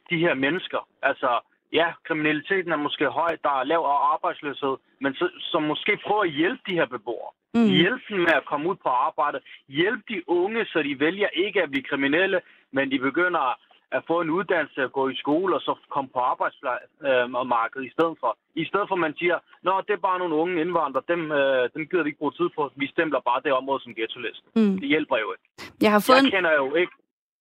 [0.09, 0.87] de her mennesker.
[1.01, 1.29] Altså,
[1.73, 3.81] ja, kriminaliteten er måske høj, der er lav
[4.13, 7.31] arbejdsløshed, men så, så måske prøve at hjælpe de her beboere.
[7.53, 7.69] Mm.
[7.81, 9.39] Hjælpe dem med at komme ud på arbejde.
[9.67, 13.59] Hjælpe de unge, så de vælger ikke at blive kriminelle, men de begynder
[13.97, 18.17] at få en uddannelse, at gå i skole og så komme på arbejdsmarkedet i stedet
[18.19, 18.37] for.
[18.55, 21.69] I stedet for, at man siger, nå, det er bare nogle unge indvandrere, dem, øh,
[21.73, 22.71] dem gider vi ikke bruge tid på.
[22.75, 24.45] Vi stempler bare det område som ghetto-liste.
[24.55, 24.77] Mm.
[24.79, 25.45] Det hjælper jo ikke.
[25.81, 26.93] Jeg, har fået jeg kender jo ikke...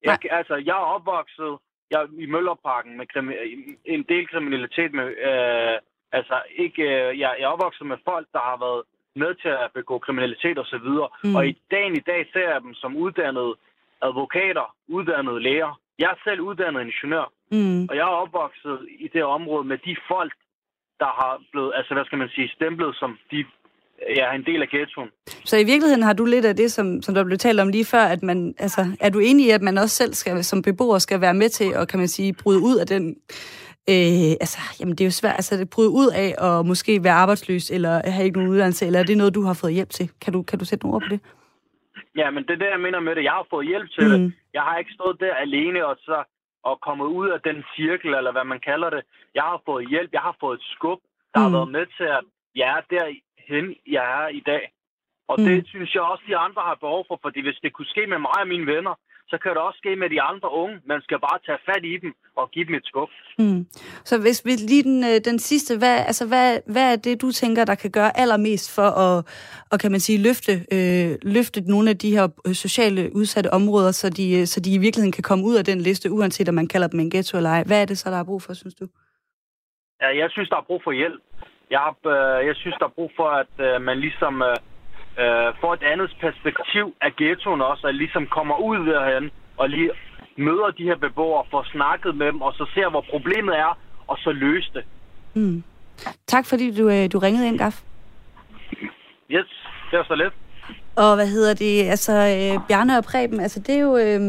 [0.05, 1.53] Jeg, altså, jeg er opvokset
[1.93, 3.41] jeg, i Møllerparken med krimi-
[3.85, 5.07] en del kriminalitet med...
[5.29, 5.77] Øh,
[6.19, 8.83] altså, ikke, øh, jeg, jeg er opvokset med folk, der har været
[9.23, 11.09] med til at begå kriminalitet og så videre.
[11.25, 11.35] Mm.
[11.37, 13.55] Og i dagen i dag ser jeg dem som uddannede
[14.03, 15.81] advokater, uddannede læger.
[15.99, 17.83] Jeg er selv uddannet ingeniør, mm.
[17.91, 20.35] og jeg er opvokset i det område med de folk,
[21.01, 23.45] der har blevet, altså hvad skal man sige, stemplet som de
[24.17, 25.09] jeg er en del af ghettoen.
[25.45, 27.85] Så i virkeligheden har du lidt af det, som, som der blev talt om lige
[27.85, 30.99] før, at man, altså, er du enig i, at man også selv skal, som beboer
[30.99, 33.17] skal være med til at, kan man sige, bryde ud af den,
[33.93, 37.13] øh, altså, jamen det er jo svært, altså det bryde ud af at måske være
[37.13, 40.11] arbejdsløs, eller have ikke nogen uddannelse, eller er det noget, du har fået hjælp til?
[40.23, 41.21] Kan du, kan du sætte nogle ord på det?
[42.17, 43.25] Ja, men det er det, jeg mener med det.
[43.25, 44.11] Jeg har fået hjælp til mm.
[44.11, 44.33] det.
[44.55, 46.25] Jeg har ikke stået der alene og så
[46.71, 49.03] og kommet ud af den cirkel, eller hvad man kalder det.
[49.35, 51.01] Jeg har fået hjælp, jeg har fået et skub,
[51.35, 51.45] der mm.
[51.45, 52.25] har været med til, at
[52.55, 52.83] jeg er
[53.53, 54.65] derhen, jeg er i dag.
[55.29, 55.45] Og mm.
[55.47, 58.19] det synes jeg også, de andre har behov for, fordi hvis det kunne ske med
[58.19, 58.95] mig og mine venner,
[59.31, 60.77] så kan det også ske med de andre unge.
[60.87, 63.11] Man skal bare tage fat i dem og give dem et skub.
[63.39, 63.67] Mm.
[64.05, 67.31] Så hvis vi lige den, øh, den sidste, hvad, altså hvad, hvad er det, du
[67.31, 69.17] tænker, der kan gøre allermest for at,
[69.73, 73.93] og kan man sige, løfte, øh, løfte nogle af de her øh, sociale udsatte områder,
[73.93, 76.55] så de, øh, så de i virkeligheden kan komme ud af den liste, uanset om
[76.55, 77.63] man kalder dem en ghetto eller ej.
[77.67, 78.87] Hvad er det så, der er brug for, synes du?
[80.03, 81.23] Ja, jeg synes, der er brug for hjælp.
[81.73, 84.43] Jeg, har, øh, jeg synes, der er brug for, at øh, man ligesom...
[84.43, 84.57] Øh,
[85.19, 89.91] øh, får et andet perspektiv af ghettoen også, at ligesom kommer ud derhen og lige
[90.37, 94.19] møder de her beboere, får snakket med dem, og så ser, hvor problemet er, og
[94.19, 94.85] så løse det.
[95.35, 95.65] Mm.
[96.27, 97.83] Tak fordi du, øh, du ringede ind, Gaf.
[99.31, 99.51] Yes,
[99.91, 100.33] det var så let.
[100.97, 104.21] Og hvad hedder det, altså øh, Bjarne og Preben, altså det er jo, øh,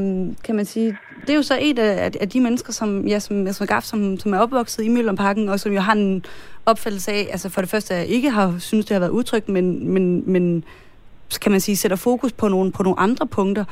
[0.44, 3.48] kan man sige, det er jo så et af, af de mennesker, som, ja, som,
[3.48, 6.26] som Gaf, som, som er opvokset i Møllerparken, og som jo har en
[6.66, 10.24] opfattelse af, altså for det første, ikke har synes det har været udtrykt, men, men,
[10.32, 10.64] men
[11.41, 13.66] kan man sige, sætter fokus på nogle, på nogle andre punkter.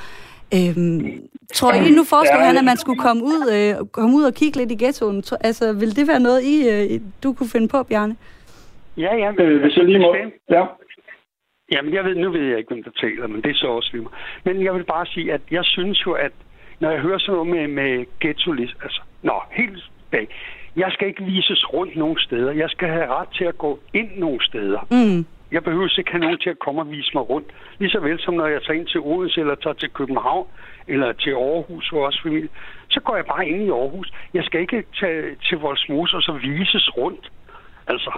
[0.53, 1.21] Øhm,
[1.53, 4.33] tror I, nu foreslår ja, han, at man skulle komme ud, øh, komme ud og
[4.33, 5.23] kigge lidt i ghettoen.
[5.41, 8.15] Altså, vil det være noget, I, øh, du kunne finde på, Bjarne?
[8.97, 9.43] Ja, ja.
[9.43, 10.15] Øh, hvis jeg lige må...
[10.49, 10.63] Ja.
[11.71, 13.89] Jamen, jeg ved, nu ved jeg ikke, hvem der taler, men det er så også
[13.93, 14.07] lige
[14.45, 16.31] Men jeg vil bare sige, at jeg synes jo, at
[16.79, 18.51] når jeg hører sådan noget med, med ghetto
[18.83, 20.27] altså, nå, helt bag.
[20.75, 22.51] Jeg skal ikke vises rundt nogen steder.
[22.51, 24.87] Jeg skal have ret til at gå ind nogle steder.
[24.91, 25.25] Mm.
[25.51, 27.47] Jeg behøver ikke have nogen til at komme og vise mig rundt.
[27.79, 30.47] Lige så vel som når jeg tager ind til Odense, eller tager til København,
[30.87, 32.49] eller til Aarhus for os familie,
[32.89, 34.11] så går jeg bare ind i Aarhus.
[34.33, 37.31] Jeg skal ikke tage til Voldsmose og så vises rundt.
[37.91, 38.11] Altså,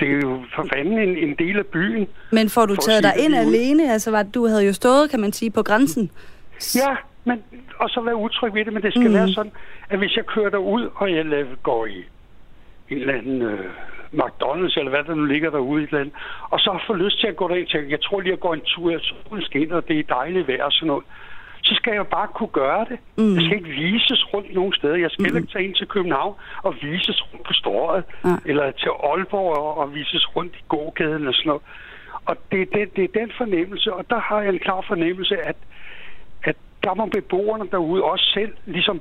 [0.00, 2.08] det er jo for fanden en, en del af byen.
[2.32, 3.92] Men får du taget dig ind alene?
[3.92, 6.10] Altså, var, du havde jo stået, kan man sige, på grænsen.
[6.76, 7.42] Ja, men,
[7.78, 9.14] og så være utryg ved det, men det skal mm.
[9.14, 9.52] være sådan,
[9.90, 12.04] at hvis jeg kører derud, og jeg går i
[12.90, 13.70] en eller anden øh,
[14.12, 16.10] McDonald's, eller hvad der nu ligger derude i et land,
[16.50, 18.60] og så får lyst til at gå derind til, jeg tror lige at gå en
[18.66, 21.04] tur, jeg solen skinner, og det er dejligt vejr og sådan noget,
[21.62, 22.98] så skal jeg bare kunne gøre det.
[23.18, 23.34] Mm.
[23.34, 24.96] Jeg skal ikke vises rundt nogen steder.
[24.96, 25.36] Jeg skal mm.
[25.36, 28.36] ikke tage ind til København og vises rundt på Strøget, ja.
[28.46, 31.62] eller til Aalborg og, og vises rundt i gågaden og sådan noget.
[32.24, 35.36] Og det er, det, det er den fornemmelse, og der har jeg en klar fornemmelse,
[35.36, 35.56] at,
[36.42, 39.00] at der må beboerne derude også selv ligesom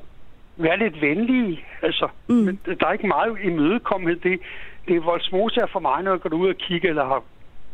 [0.58, 1.66] være lidt venlige.
[1.82, 2.36] Altså, mm.
[2.36, 4.20] men der er ikke meget imødekommenhed.
[4.20, 4.40] Det,
[4.88, 7.24] det er Voldsmose er for mig, når jeg går ud og kigger, eller har,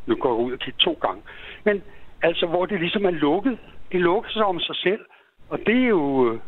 [0.06, 1.22] nu går jeg ud og kigger to gange.
[1.64, 1.84] Men
[2.22, 3.58] altså, hvor det ligesom er lukket.
[3.92, 5.00] Det lukker sig om sig selv.
[5.50, 6.32] Og det er jo...
[6.32, 6.40] Øh,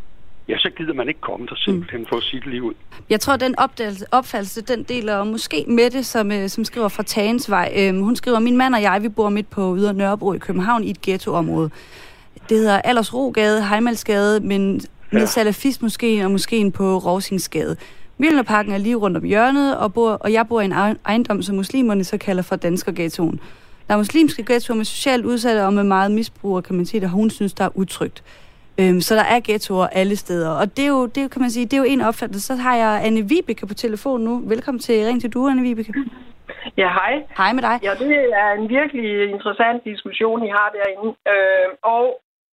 [0.50, 2.06] ja, så gider man ikke komme der simpelthen mm.
[2.10, 2.74] for det lige ud.
[3.10, 3.56] Jeg tror, den
[4.12, 7.74] opfattelse, den deler måske Mette, som, øh, som skriver fra Tagensvej.
[7.78, 10.84] Øhm, hun skriver, min mand og jeg, vi bor midt på Ydre Nørrebro i København
[10.84, 11.70] i et ghettoområde.
[12.50, 14.82] Det hedder Aldersrogade, Heimalsgade, men
[15.12, 15.26] med ja.
[15.26, 17.76] salafistmoskeen og moskeen på Rovsingsgade.
[18.18, 20.74] Mjølnerparken er lige rundt om hjørnet, og, bor, og jeg bor i en
[21.06, 23.40] ejendom, som muslimerne så kalder for Danskerghettoen.
[23.90, 27.08] Der er muslimske ghettoer med socialt udsatte og med meget misbrug, kan man sige, der
[27.08, 28.20] hun synes, der er utrygt.
[28.80, 31.66] Øhm, så der er ghettoer alle steder, og det er jo, det kan man sige,
[31.66, 32.48] det er jo en opfattelse.
[32.48, 34.34] Så har jeg Anne Vibeke på telefon nu.
[34.54, 35.94] Velkommen til Ring til du, Anne Vibeke.
[36.78, 37.14] Ja, hej.
[37.38, 37.76] Hej med dig.
[37.84, 38.12] Ja, det
[38.44, 41.10] er en virkelig interessant diskussion, I har derinde.
[41.34, 42.06] Øh, og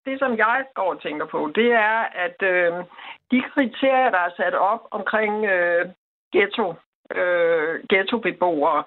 [0.06, 2.72] det, som jeg går og tænker på, det er, at øh,
[3.32, 5.86] de kriterier, der er sat op omkring øh,
[6.34, 6.68] ghetto,
[7.20, 8.84] øh, ghettobeboere,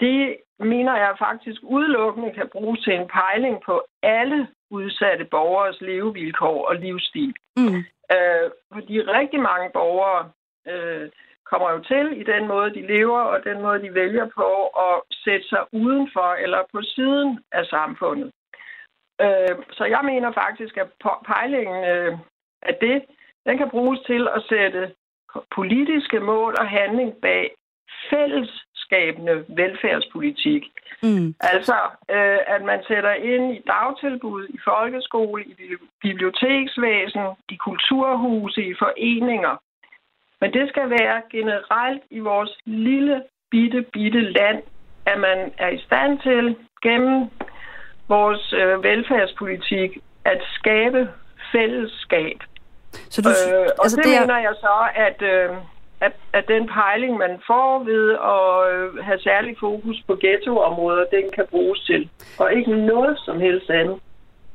[0.00, 6.68] det mener jeg faktisk udelukkende kan bruges til en pejling på alle udsatte borgers levevilkår
[6.68, 7.34] og livsstil.
[7.56, 7.78] Mm.
[8.14, 10.30] Øh, fordi rigtig mange borgere
[10.68, 11.10] øh,
[11.44, 15.02] kommer jo til i den måde, de lever, og den måde, de vælger på at
[15.24, 18.32] sætte sig udenfor eller på siden af samfundet.
[19.20, 20.88] Øh, så jeg mener faktisk, at
[21.26, 22.18] pejlingen øh,
[22.62, 23.04] af det,
[23.46, 24.94] Den kan bruges til at sætte
[25.54, 27.54] politiske mål og handling bag
[28.90, 30.62] fællesskabende velfærdspolitik.
[31.02, 31.34] Mm.
[31.40, 31.76] Altså,
[32.10, 35.54] øh, at man sætter ind i dagtilbud, i folkeskole, i
[36.02, 39.56] biblioteksvæsen, i kulturhuse, i foreninger.
[40.40, 44.62] Men det skal være generelt i vores lille, bitte, bitte land,
[45.06, 47.30] at man er i stand til gennem
[48.08, 51.08] vores øh, velfærdspolitik at skabe
[51.52, 52.38] fællesskab.
[53.10, 54.20] Så du, øh, og altså det, det er...
[54.20, 55.50] mener jeg så, at, øh,
[56.00, 61.24] at, at den pejling, man får ved at øh, have særlig fokus på ghettoområder, den
[61.34, 62.08] kan bruges til.
[62.38, 63.96] Og ikke noget som helst andet.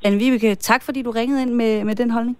[0.03, 2.37] Anne Vibeke, tak fordi du ringede ind med, med den holdning.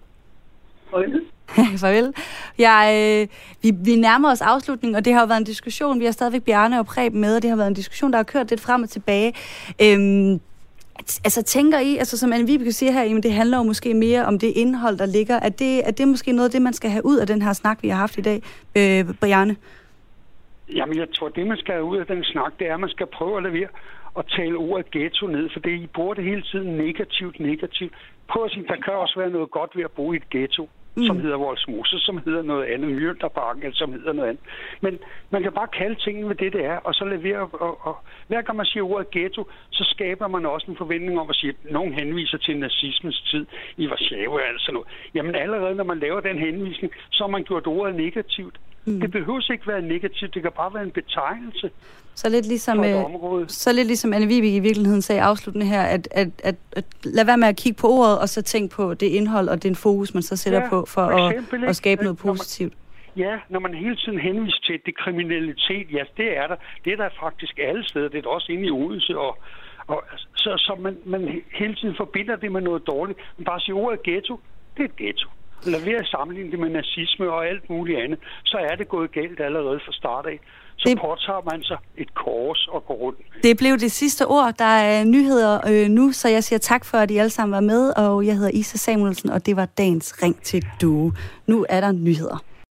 [0.90, 1.22] Farvel.
[1.82, 2.14] Farvel.
[2.58, 3.28] Jeg, øh,
[3.62, 6.00] vi, vi nærmer os afslutningen, og det har jo været en diskussion.
[6.00, 8.22] Vi har stadigvæk Bjarne og Preben med, og det har været en diskussion, der har
[8.22, 9.34] kørt lidt frem og tilbage.
[9.82, 10.40] Øhm,
[11.24, 14.24] altså tænker I, altså som Anne Vibeke siger her, jamen, det handler jo måske mere
[14.24, 15.36] om det indhold, der ligger.
[15.36, 17.52] Er det, er det måske noget af det, man skal have ud af den her
[17.52, 18.42] snak, vi har haft i dag,
[18.76, 19.56] øh, Brianne?
[20.74, 22.88] Jamen, jeg tror, det man skal have ud af den snak, det er, at man
[22.90, 23.68] skal prøve at levere
[24.14, 27.94] og tale ordet ghetto ned, for det I bruger det hele tiden negativt, negativt.
[28.28, 30.68] Prøv at sige, der kan også være noget godt ved at bo i et ghetto
[30.96, 31.06] mm.
[31.06, 34.44] som hedder Volsmose, som hedder noget andet, Mjølterparken, eller som hedder noget andet.
[34.80, 34.98] Men
[35.30, 37.96] man kan bare kalde tingene ved det, det er, og så levere, og, og
[38.28, 41.50] hver gang man siger ordet ghetto, så skaber man også en forventning om at sige,
[41.50, 44.88] at nogen henviser til nazismens tid i Warszawa, altså noget.
[45.14, 48.56] Jamen allerede, når man laver den henvisning, så har man gjort ordet negativt.
[48.84, 49.00] Mm.
[49.00, 51.70] Det behøver ikke være negativt, det kan bare være en betegnelse.
[52.14, 53.04] Så lidt ligesom, øh,
[53.48, 57.24] så lidt ligesom Anne Vibik i virkeligheden sagde afsluttende her, at, at, at, at lad
[57.24, 60.14] være med at kigge på ordet, og så tænk på det indhold og den fokus,
[60.14, 62.72] man så sætter ja, på for, for at, at skabe noget positivt.
[63.16, 66.56] Ja, når man hele tiden henviser til det kriminalitet, ja, det er der.
[66.84, 68.08] Det er der faktisk alle steder.
[68.08, 69.18] Det er der også inde i Odense.
[69.18, 69.38] Og,
[69.86, 70.04] og,
[70.34, 73.18] så så man, man hele tiden forbinder det med noget dårligt.
[73.38, 74.40] Man bare siger ordet ghetto,
[74.76, 75.28] det er et ghetto
[75.64, 79.12] lad være at sammenligne det med nazisme og alt muligt andet, så er det gået
[79.12, 80.40] galt allerede fra start af.
[80.76, 80.98] Så det...
[80.98, 83.18] påtager man sig et kors og går rundt.
[83.42, 84.54] Det blev det sidste ord.
[84.58, 87.60] Der er nyheder øh, nu, så jeg siger tak for, at I alle sammen var
[87.60, 87.92] med.
[87.96, 91.12] Og jeg hedder Isa Samuelsen, og det var dagens ring til du.
[91.46, 92.49] Nu er der nyheder.